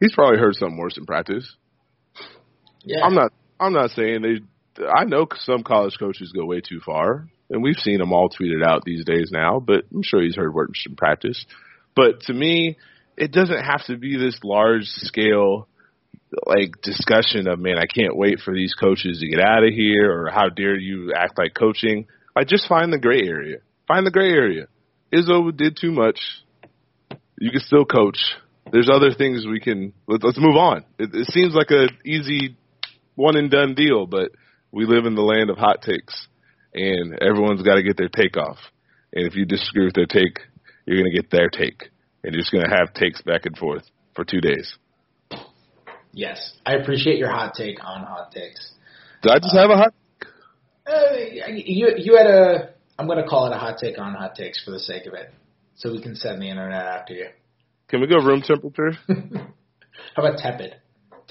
[0.00, 1.54] He's probably heard something worse in practice.
[2.84, 3.04] Yeah.
[3.04, 3.32] I'm not.
[3.58, 4.40] I'm not saying they.
[4.78, 8.64] I know some college coaches go way too far, and we've seen them all tweeted
[8.64, 9.60] out these days now.
[9.60, 11.44] But I'm sure he's heard worse in practice.
[11.94, 12.76] But to me,
[13.16, 15.68] it doesn't have to be this large scale
[16.44, 20.10] like discussion of man, I can't wait for these coaches to get out of here,
[20.10, 22.06] or how dare you act like coaching.
[22.34, 23.58] I just find the gray area.
[23.88, 24.66] Find the gray area.
[25.12, 26.20] Izzo did too much.
[27.38, 28.18] You can still coach.
[28.72, 29.92] There's other things we can.
[30.06, 30.84] Let, let's move on.
[30.98, 32.56] It, it seems like a easy
[33.14, 34.32] one and done deal, but
[34.72, 36.26] we live in the land of hot takes,
[36.74, 38.58] and everyone's got to get their take off.
[39.12, 40.38] And if you disagree with their take,
[40.84, 41.90] you're going to get their take,
[42.22, 44.76] and you're just going to have takes back and forth for two days.
[46.12, 46.54] yes.
[46.64, 48.72] I appreciate your hot take on hot takes.
[49.22, 49.94] Did I just have a hot?
[50.86, 51.16] Uh,
[51.48, 52.70] you you had a.
[52.98, 55.14] I'm going to call it a hot take on hot takes for the sake of
[55.14, 55.32] it,
[55.74, 57.26] so we can send the internet after you.
[57.88, 58.92] Can we go room temperature?
[59.08, 60.76] How about tepid?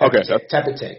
[0.02, 0.50] Okay, Tepid, take.
[0.50, 0.98] tepid take.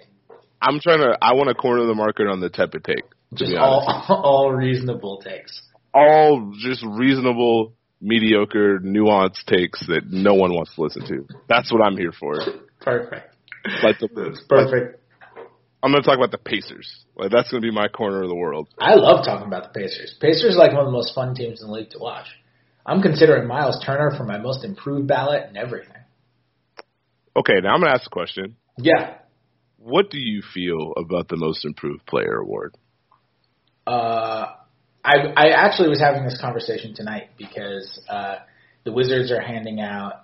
[0.61, 1.17] I'm trying to.
[1.21, 3.05] I want to corner the market on the tepid take.
[3.35, 5.63] Just all all reasonable takes.
[5.93, 11.27] All just reasonable, mediocre, nuanced takes that no one wants to listen to.
[11.49, 12.35] That's what I'm here for.
[12.81, 13.35] Perfect.
[13.83, 14.09] Like the,
[14.49, 15.03] perfect.
[15.83, 17.05] I'm going to talk about the Pacers.
[17.17, 18.69] Like that's going to be my corner of the world.
[18.79, 20.15] I love talking about the Pacers.
[20.21, 22.27] Pacers are like one of the most fun teams in the league to watch.
[22.85, 25.97] I'm considering Myles Turner for my most improved ballot and everything.
[27.37, 28.57] Okay, now I'm going to ask a question.
[28.79, 29.19] Yeah.
[29.87, 32.75] What do you feel about the most improved player award?
[33.87, 34.47] Uh,
[35.05, 38.39] I I actually was having this conversation tonight because uh,
[38.83, 40.23] the Wizards are handing out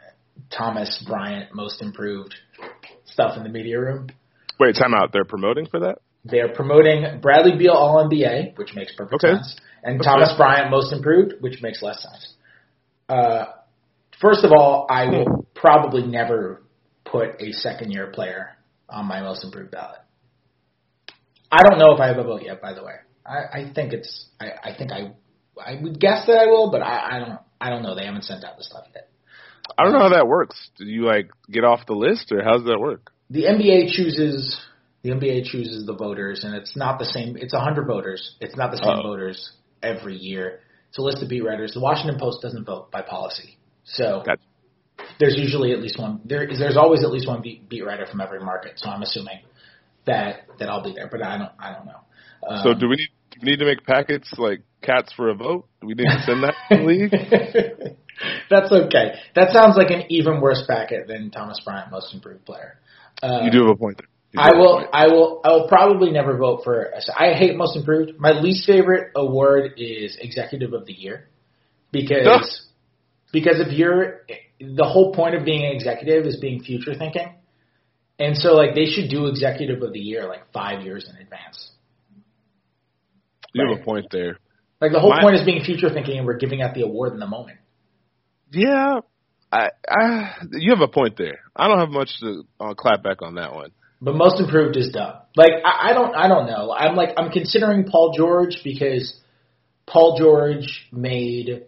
[0.50, 2.34] Thomas Bryant most improved
[3.04, 4.08] stuff in the media room.
[4.58, 5.12] Wait, time out.
[5.12, 5.98] They're promoting for that?
[6.24, 9.34] They are promoting Bradley Beal All NBA, which makes perfect Okay.
[9.34, 10.38] sense, and That's Thomas nice.
[10.38, 12.34] Bryant Most Improved, which makes less sense.
[13.08, 13.44] Uh,
[14.20, 16.62] first of all, I will probably never
[17.04, 18.56] put a second year player
[18.92, 19.98] on my Most Improved ballot.
[21.50, 22.62] I don't know if I have a vote yet.
[22.62, 22.94] By the way,
[23.26, 24.26] I, I think it's.
[24.40, 25.12] I, I think I.
[25.64, 27.38] I would guess that I will, but I, I don't.
[27.60, 27.94] I don't know.
[27.94, 29.10] They haven't sent out the stuff yet.
[29.78, 30.70] I don't know how that works.
[30.76, 33.12] Do you like get off the list or how does that work?
[33.32, 34.60] the NBA chooses
[35.02, 37.36] the NBA chooses the voters, and it's not the same.
[37.36, 38.36] It's a hundred voters.
[38.40, 39.02] It's not the same Uh-oh.
[39.02, 39.52] voters
[39.82, 40.60] every year.
[40.90, 41.72] It's a list of beat writers.
[41.72, 44.42] The Washington Post doesn't vote by policy, so Gotcha.
[45.18, 46.20] There's usually at least one.
[46.24, 48.72] There is there's always at least one beat, beat writer from every market.
[48.76, 49.40] So I'm assuming
[50.06, 52.00] that that I'll be there, but I don't I don't know.
[52.48, 55.34] Um, So do we need do we need to make packets like cats for a
[55.34, 55.66] vote?
[55.80, 57.10] Do we need to send that to the league?
[58.50, 59.14] That's okay.
[59.34, 62.78] That sounds like an even worse packet than Thomas Bryant Most Improved Player.
[63.22, 64.06] Uh, You do have a point there.
[64.34, 64.88] I will.
[64.92, 65.40] I will.
[65.44, 66.90] I will probably never vote for.
[67.18, 68.18] I hate most improved.
[68.18, 71.28] My least favorite award is executive of the year,
[71.90, 72.66] because
[73.32, 74.20] because if you're
[74.62, 77.34] the whole point of being an executive is being future thinking,
[78.18, 81.70] and so like they should do executive of the year like five years in advance.
[83.54, 84.38] You have a point there.
[84.80, 87.12] Like the whole My- point is being future thinking, and we're giving out the award
[87.12, 87.58] in the moment.
[88.52, 89.00] Yeah,
[89.50, 91.40] I, I you have a point there.
[91.56, 93.70] I don't have much to uh, clap back on that one.
[94.00, 95.14] But most improved is dumb.
[95.36, 96.72] Like I, I don't I don't know.
[96.72, 99.16] I'm like I'm considering Paul George because
[99.86, 101.66] Paul George made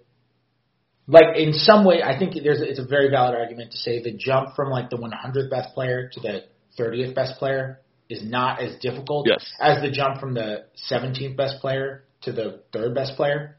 [1.07, 4.13] like in some way I think there's it's a very valid argument to say the
[4.13, 6.45] jump from like the 100th best player to the
[6.79, 9.45] 30th best player is not as difficult Yes.
[9.61, 13.57] as the jump from the 17th best player to the third best player.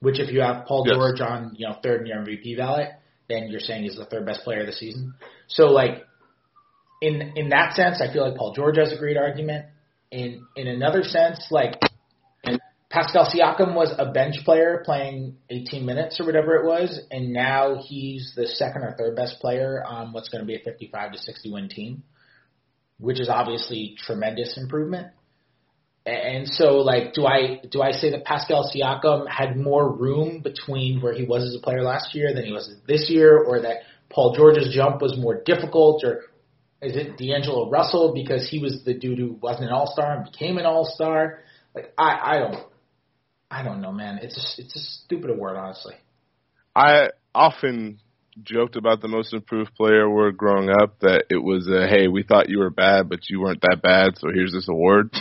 [0.00, 0.96] Which if you have Paul Yes.
[0.96, 2.88] George on you know third in your MVP ballot,
[3.28, 5.14] then you're saying he's the third best player of the season.
[5.46, 6.04] So like
[7.00, 9.66] in in that sense, I feel like Paul George has a great argument.
[10.10, 11.80] In in another sense, like
[12.92, 17.82] Pascal Siakam was a bench player playing 18 minutes or whatever it was, and now
[17.82, 21.18] he's the second or third best player on what's going to be a 55 to
[21.18, 22.02] 60 win team,
[22.98, 25.06] which is obviously tremendous improvement.
[26.04, 31.00] And so, like, do I do I say that Pascal Siakam had more room between
[31.00, 33.84] where he was as a player last year than he was this year, or that
[34.10, 36.24] Paul George's jump was more difficult, or
[36.82, 40.30] is it D'Angelo Russell because he was the dude who wasn't an All Star and
[40.30, 41.38] became an All Star?
[41.74, 42.71] Like, I I don't
[43.52, 44.18] I don't know, man.
[44.22, 45.94] It's a, it's a stupid award, honestly.
[46.74, 48.00] I often
[48.42, 52.22] joked about the most improved player award growing up that it was a hey, we
[52.22, 55.14] thought you were bad, but you weren't that bad, so here's this award.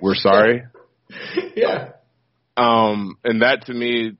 [0.00, 0.62] We're sorry.
[1.56, 1.90] yeah.
[2.56, 4.12] Um, and that to me,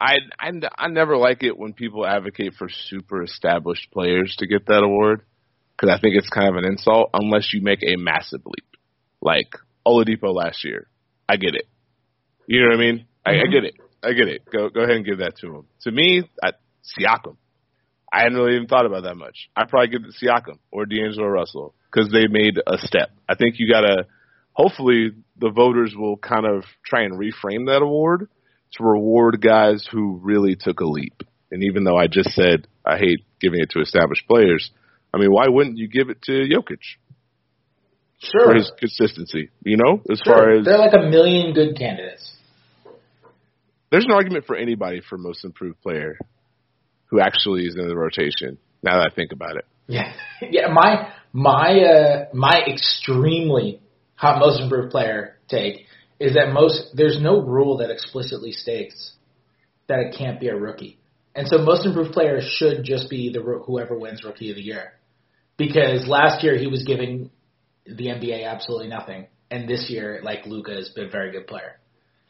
[0.00, 4.66] I, I I never like it when people advocate for super established players to get
[4.66, 5.22] that award
[5.76, 8.76] because I think it's kind of an insult unless you make a massive leap,
[9.20, 10.86] like Oladipo last year.
[11.28, 11.66] I get it.
[12.46, 13.06] You know what I mean?
[13.24, 13.52] I, I mm-hmm.
[13.52, 13.74] get it.
[14.02, 14.42] I get it.
[14.50, 15.66] Go go ahead and give that to him.
[15.82, 16.50] To me, I,
[16.98, 17.36] Siakam.
[18.12, 19.48] I hadn't really even thought about that much.
[19.56, 23.10] I'd probably give it to Siakam or D'Angelo Russell because they made a step.
[23.28, 24.06] I think you gotta.
[24.52, 28.28] Hopefully, the voters will kind of try and reframe that award
[28.72, 31.22] to reward guys who really took a leap.
[31.50, 34.70] And even though I just said I hate giving it to established players,
[35.14, 36.80] I mean, why wouldn't you give it to Jokic
[38.18, 38.46] Sure.
[38.46, 39.50] for his consistency?
[39.62, 40.34] You know, as sure.
[40.34, 42.32] far as There are like a million good candidates.
[43.92, 46.16] There's an argument for anybody for most improved player
[47.10, 48.56] who actually is in the rotation.
[48.82, 50.14] Now that I think about it, Yeah,
[50.50, 50.68] yeah.
[50.72, 53.80] My my uh, my extremely
[54.14, 55.84] hot most improved player take
[56.18, 59.12] is that most there's no rule that explicitly states
[59.88, 60.98] that it can't be a rookie,
[61.34, 64.94] and so most improved player should just be the whoever wins rookie of the year,
[65.58, 67.30] because last year he was giving
[67.84, 71.78] the NBA absolutely nothing, and this year like Luka has been a very good player,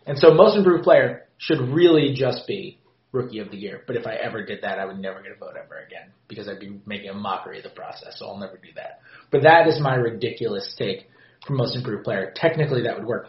[0.06, 2.78] and so most improved player should really just be
[3.10, 3.82] rookie of the year.
[3.86, 6.48] But if I ever did that, I would never get a vote ever again because
[6.48, 8.14] I'd be making a mockery of the process.
[8.18, 9.00] So I'll never do that.
[9.30, 11.08] But that is my ridiculous take
[11.46, 12.32] for most improved player.
[12.36, 13.28] Technically, that would work.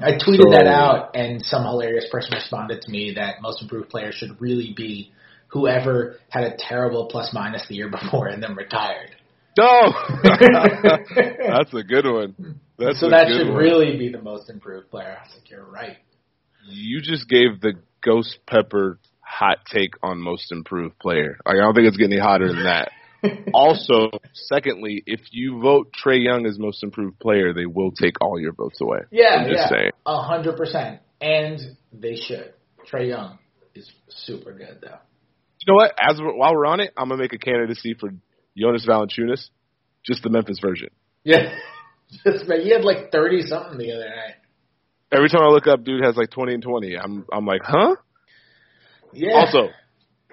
[0.00, 3.90] I tweeted So- that out, and some hilarious person responded to me that most improved
[3.90, 5.12] player should really be
[5.48, 9.10] whoever had a terrible plus minus the year before and then retired.
[9.56, 9.92] No,
[10.24, 12.58] that's a good one.
[12.76, 13.56] That's so that should one.
[13.56, 15.16] really be the most improved player.
[15.20, 15.98] I was like, you're right.
[16.68, 21.38] You just gave the ghost pepper hot take on most improved player.
[21.44, 22.90] Like I don't think it's getting any hotter than that.
[23.54, 28.38] also, secondly, if you vote Trae Young as most improved player, they will take all
[28.38, 29.00] your votes away.
[29.10, 31.58] Yeah, yeah, a hundred percent, and
[31.92, 32.52] they should.
[32.90, 33.38] Trae Young
[33.74, 34.98] is super good though.
[35.60, 35.94] You know what?
[35.98, 38.10] As we're, while we're on it, I'm gonna make a candidacy for
[38.56, 39.48] Jonas Valanciunas,
[40.04, 40.90] just the Memphis version.
[41.24, 41.54] Yeah,
[42.24, 44.34] he had like thirty something the other night.
[45.14, 46.96] Every time I look up, dude has like 20 and 20.
[46.96, 47.96] I'm I'm like, huh?
[49.12, 49.34] Yeah.
[49.34, 49.68] Also,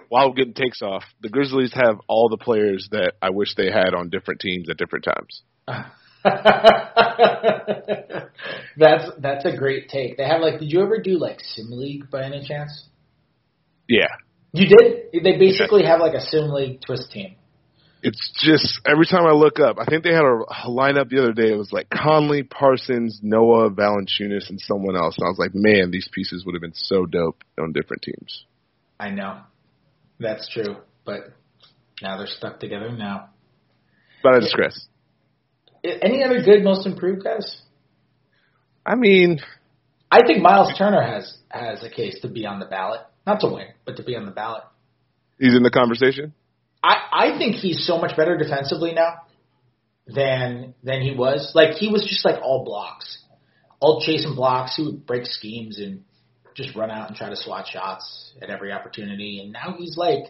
[0.10, 3.70] while we're getting takes off, the Grizzlies have all the players that I wish they
[3.72, 5.44] had on different teams at different times.
[8.78, 10.18] that's that's a great take.
[10.18, 12.88] They have like, did you ever do like sim league by any chance?
[13.88, 14.08] Yeah,
[14.54, 15.24] You did.
[15.24, 17.36] They basically have like a sim league twist team.
[18.04, 21.20] It's just every time I look up, I think they had a, a lineup the
[21.20, 21.52] other day.
[21.52, 25.16] It was like Conley, Parsons, Noah, Valanciunas, and someone else.
[25.18, 28.46] And I was like, man, these pieces would have been so dope on different teams.
[29.00, 29.42] I know,
[30.20, 31.34] that's true, but
[32.02, 33.30] now they're stuck together now.
[34.24, 34.88] But I digress.
[35.84, 37.62] Any other good most improved guys?
[38.86, 39.40] I mean,
[40.12, 43.48] I think Myles Turner has has a case to be on the ballot, not to
[43.48, 44.64] win, but to be on the ballot.
[45.40, 46.34] he's in the conversation.
[46.84, 49.22] I I think he's so much better defensively now
[50.08, 51.52] than than he was.
[51.54, 53.20] Like he was just like all blocks,
[53.80, 54.76] all chasing blocks.
[54.76, 56.04] He would break schemes and
[56.56, 59.40] just run out and try to swat shots at every opportunity.
[59.42, 60.26] And now he's like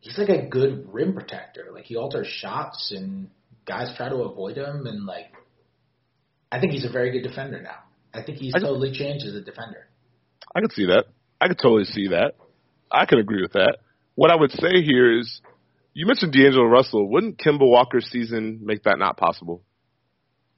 [0.00, 1.68] he's like a good rim protector.
[1.72, 3.30] Like he alters shots and
[3.66, 4.86] guys try to avoid him.
[4.86, 5.32] And like
[6.52, 7.78] I think he's a very good defender now.
[8.12, 9.88] I think he's I- totally changed as a defender.
[10.54, 11.06] I could see that.
[11.40, 12.34] I could totally see that.
[12.90, 13.78] I could agree with that.
[14.14, 15.40] What I would say here is,
[15.94, 17.08] you mentioned D'Angelo Russell.
[17.08, 19.62] Wouldn't Kemba Walker's season make that not possible?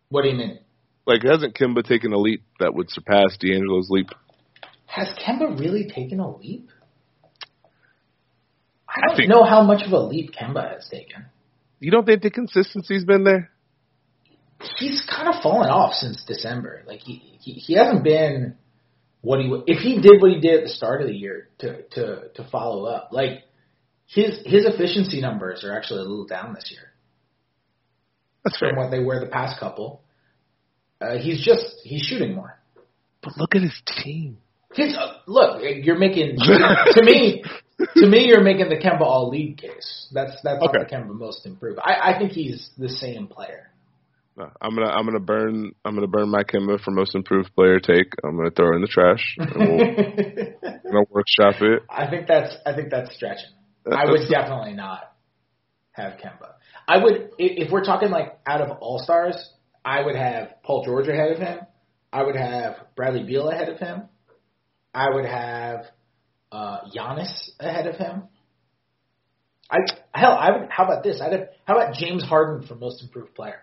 [0.08, 0.58] What do you mean?
[1.06, 4.08] Like, hasn't Kimba taken a leap that would surpass D'Angelo's leap?
[4.86, 6.70] Has Kemba really taken a leap?
[8.88, 11.26] I I don't think- know how much of a leap Kemba has taken.
[11.80, 13.50] You don't think the consistency's been there?
[14.78, 16.82] He's kind of fallen off since December.
[16.86, 18.56] Like he he, he hasn't been
[19.20, 21.82] what he if he did what he did at the start of the year to
[21.82, 23.10] to to follow up.
[23.12, 23.42] Like
[24.06, 26.92] his his efficiency numbers are actually a little down this year
[28.44, 28.76] That's from fair.
[28.76, 30.02] what they were the past couple.
[31.00, 32.58] Uh, he's just he's shooting more.
[33.22, 34.38] But look at his team.
[34.74, 37.42] He's, uh, look, you're making to me.
[37.96, 40.08] To me, you're making the Kemba all league case.
[40.12, 40.78] That's that's Okay.
[40.88, 41.78] the Kemba most improved.
[41.82, 43.70] I, I think he's the same player.
[44.36, 47.80] No, I'm gonna I'm gonna burn I'm gonna burn my Kemba for most improved player
[47.80, 48.12] take.
[48.24, 49.36] I'm gonna throw it in the trash.
[49.38, 49.76] And we'll,
[50.84, 51.82] we're gonna workshop it.
[51.90, 53.50] I think that's I think that's stretching.
[53.90, 55.12] I would definitely not
[55.92, 56.52] have Kemba.
[56.88, 59.36] I would if we're talking like out of all stars,
[59.84, 61.60] I would have Paul George ahead of him.
[62.12, 64.04] I would have Bradley Beal ahead of him.
[64.94, 65.86] I would have
[66.52, 68.24] uh, Giannis ahead of him.
[69.70, 69.78] I
[70.14, 70.70] hell, I would.
[70.70, 71.20] How about this?
[71.20, 71.48] I'd have.
[71.64, 73.60] How about James Harden for most improved player?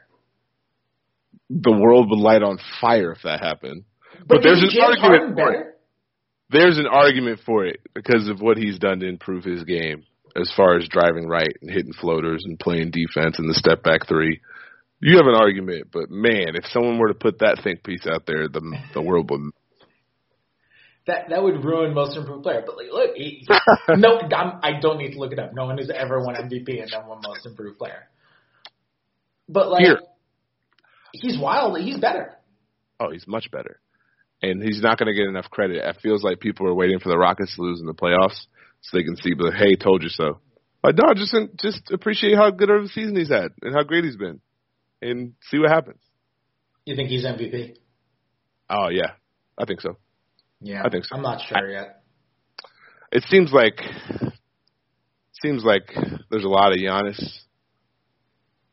[1.49, 3.86] The world would light on fire if that happened.
[4.28, 5.67] But, there's an James argument Harden for it.
[6.49, 10.03] There's an argument for it because of what he's done to improve his game
[10.36, 14.07] as far as driving right and hitting floaters and playing defense and the step back
[14.07, 14.41] three.
[14.99, 18.25] You have an argument, but man, if someone were to put that think piece out
[18.25, 18.61] there, the
[18.93, 19.51] the world would.
[21.05, 22.63] That that would ruin most improved player.
[22.65, 23.45] But like, look, he,
[23.89, 25.53] no, I'm, I don't need to look it up.
[25.53, 28.07] No one has ever won MVP and then won most improved player.
[29.49, 29.99] But like, Here.
[31.11, 31.77] he's wild.
[31.81, 32.36] He's better.
[32.97, 33.81] Oh, he's much better,
[34.41, 35.84] and he's not going to get enough credit.
[35.84, 38.45] It feels like people are waiting for the Rockets to lose in the playoffs
[38.84, 40.39] so they can see, but hey, told you so.
[40.84, 44.03] Like, no, just just appreciate how good of a season he's had and how great
[44.03, 44.41] he's been,
[45.01, 46.01] and see what happens.
[46.86, 47.77] You think he's MVP?
[48.69, 49.11] Oh yeah,
[49.57, 49.97] I think so.
[50.59, 51.15] Yeah, I think so.
[51.15, 52.03] I'm not sure yet.
[53.11, 53.79] It seems like
[55.41, 55.89] seems like
[56.29, 57.21] there's a lot of Giannis.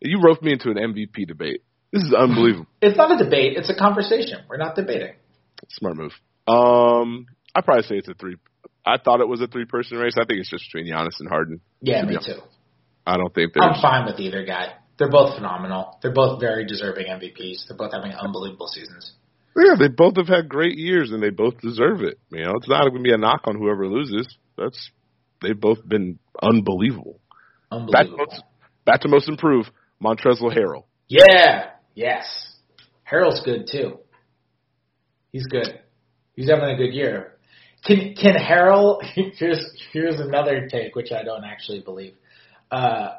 [0.00, 1.62] You roped me into an MVP debate.
[1.92, 2.66] This is unbelievable.
[2.82, 3.58] It's not a debate.
[3.58, 4.38] It's a conversation.
[4.48, 5.14] We're not debating.
[5.68, 6.12] Smart move.
[6.48, 8.36] Um, I probably say it's a three.
[8.90, 10.14] I thought it was a three person race.
[10.16, 11.60] I think it's just between Giannis and Harden.
[11.80, 12.40] Yeah, me too.
[13.06, 13.66] I don't think there's.
[13.74, 14.74] I'm fine with either guy.
[14.98, 15.98] They're both phenomenal.
[16.02, 17.68] They're both very deserving MVPs.
[17.68, 19.12] They're both having unbelievable seasons.
[19.56, 22.18] Yeah, they both have had great years and they both deserve it.
[22.30, 24.26] You know, it's not going to be a knock on whoever loses.
[24.58, 24.90] That's
[25.40, 27.20] they've both been unbelievable.
[27.70, 28.16] Back to Unbelievable.
[28.28, 28.42] most,
[28.84, 29.70] back to most improved,
[30.02, 30.84] Montrezl Harrell.
[31.08, 31.70] Yeah.
[31.94, 32.24] Yes.
[33.10, 33.98] Harrell's good too.
[35.32, 35.80] He's good.
[36.34, 37.36] He's having a good year.
[37.84, 39.02] Can can Harrell?
[39.14, 42.14] Here's here's another take, which I don't actually believe.
[42.70, 43.14] Uh,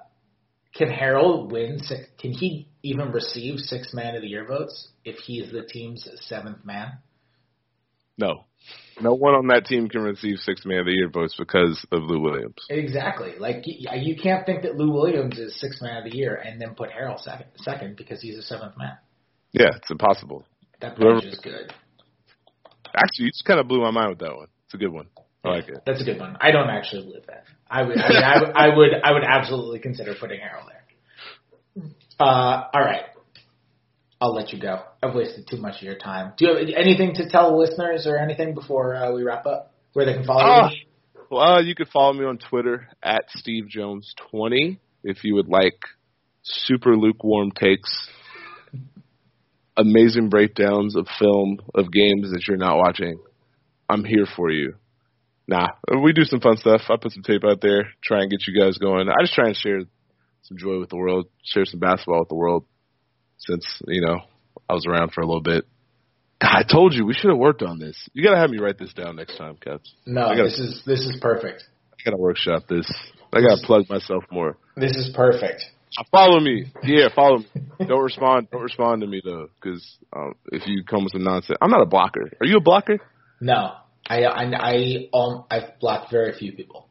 [0.74, 1.80] can Harrell win?
[1.80, 6.08] Six, can he even receive six man of the year votes if he's the team's
[6.22, 7.00] seventh man?
[8.18, 8.46] No.
[9.02, 12.04] No one on that team can receive six man of the year votes because of
[12.04, 12.56] Lou Williams.
[12.70, 13.34] Exactly.
[13.40, 16.76] Like you, can't think that Lou Williams is six man of the year and then
[16.76, 18.98] put Harrell second, second because he's a seventh man.
[19.54, 20.46] Yeah, it's impossible.
[20.82, 21.74] That bench is good.
[22.96, 24.48] Actually, you just kind of blew my mind with that one.
[24.66, 25.08] It's a good one.
[25.44, 25.80] I like it.
[25.86, 26.38] That's a good one.
[26.40, 27.46] I don't actually believe that.
[27.70, 31.84] I would, I, mean, I, would, I would, I would absolutely consider putting Harrell there.
[32.20, 33.06] Uh, all right.
[34.20, 34.84] I'll let you go.
[35.02, 36.34] I've wasted too much of your time.
[36.38, 39.74] Do you have anything to tell listeners or anything before uh, we wrap up?
[39.94, 40.78] Where they can follow uh, you?
[41.32, 45.48] Well, uh, you can follow me on Twitter at Steve Jones twenty if you would
[45.48, 45.80] like
[46.44, 48.10] super lukewarm takes,
[49.78, 53.20] amazing breakdowns of film of games that you're not watching.
[53.90, 54.76] I'm here for you.
[55.48, 55.68] Nah,
[56.04, 56.82] we do some fun stuff.
[56.90, 59.10] I put some tape out there, try and get you guys going.
[59.10, 59.82] I just try and share
[60.44, 62.66] some joy with the world, share some basketball with the world
[63.38, 64.20] since, you know,
[64.70, 65.66] I was around for a little bit.
[66.42, 68.10] God, I told you we should have worked on this.
[68.14, 69.94] You gotta have me write this down next time, Caps.
[70.06, 71.64] No, gotta, this is this is perfect.
[71.94, 72.92] I gotta workshop this.
[73.34, 74.58] I gotta plug myself more.
[74.76, 75.64] This is perfect.
[75.98, 76.66] Uh, follow me.
[76.84, 77.46] Yeah, follow me.
[77.88, 78.48] don't respond.
[78.52, 81.82] Don't respond to me though, because um, if you come with some nonsense, I'm not
[81.82, 82.32] a blocker.
[82.40, 83.00] Are you a blocker?
[83.40, 83.74] No,
[84.08, 86.88] I I I um I've blocked very few people.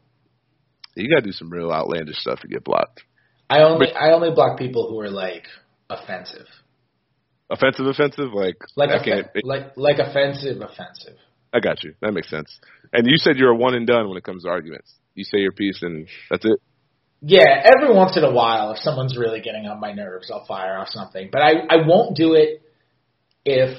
[0.96, 3.02] You gotta do some real outlandish stuff to get blocked.
[3.48, 5.44] I only but, I only block people who are like
[5.88, 6.46] offensive.
[7.48, 11.16] Offensive, offensive, like like offen- like like offensive, offensive.
[11.52, 11.94] I got you.
[12.00, 12.60] That makes sense.
[12.92, 14.92] And you said you're a one and done when it comes to arguments.
[15.14, 16.60] You say your piece and that's it.
[17.22, 20.78] Yeah, every once in a while, if someone's really getting on my nerves, I'll fire
[20.78, 21.28] off something.
[21.30, 22.62] But I I won't do it
[23.44, 23.78] if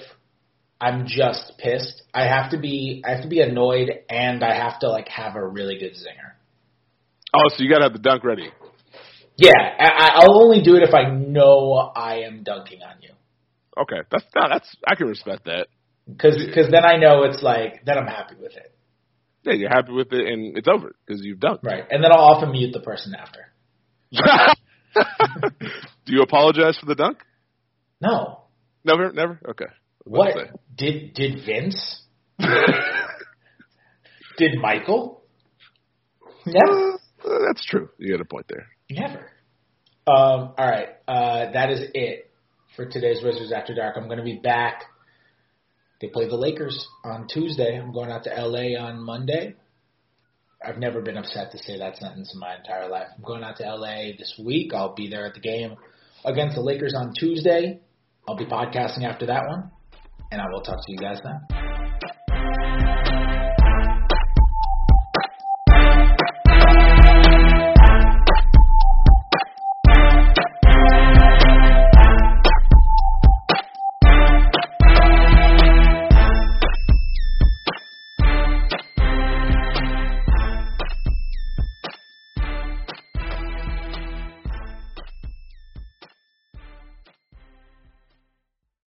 [0.80, 2.04] I'm just pissed.
[2.14, 5.36] I have to be I have to be annoyed and I have to like have
[5.36, 6.34] a really good zinger.
[7.34, 8.50] Oh, so you gotta have the dunk ready.
[9.38, 13.10] Yeah, I, I'll only do it if I know I am dunking on you.
[13.78, 15.68] Okay, that's that's I can respect that.
[16.08, 18.76] Because cause then I know it's like then I'm happy with it.
[19.44, 21.60] Yeah, you're happy with it, and it's over because you've done.
[21.64, 23.48] Right, and then I'll often mute the person after.
[26.06, 27.20] Do you apologize for the dunk?
[28.02, 28.42] No.
[28.84, 29.40] Never, never.
[29.50, 29.66] Okay.
[30.04, 30.36] What
[30.76, 32.02] did did Vince?
[34.38, 35.24] did Michael?
[36.46, 36.94] Never.
[37.24, 37.90] Uh, that's true.
[37.98, 38.68] You got a point there.
[38.90, 39.32] Never.
[40.08, 40.90] Um, all right.
[41.08, 42.32] Uh, that is it
[42.76, 43.96] for today's Wizards After Dark.
[43.98, 44.84] I'm going to be back.
[46.02, 47.80] They play the Lakers on Tuesday.
[47.80, 49.56] I'm going out to LA on Monday.
[50.66, 53.08] I've never been upset to say that sentence in my entire life.
[53.16, 54.74] I'm going out to LA this week.
[54.74, 55.76] I'll be there at the game
[56.26, 57.80] against the Lakers on Tuesday.
[58.28, 59.72] I'll be podcasting after that one,
[60.32, 61.71] and I will talk to you guys then.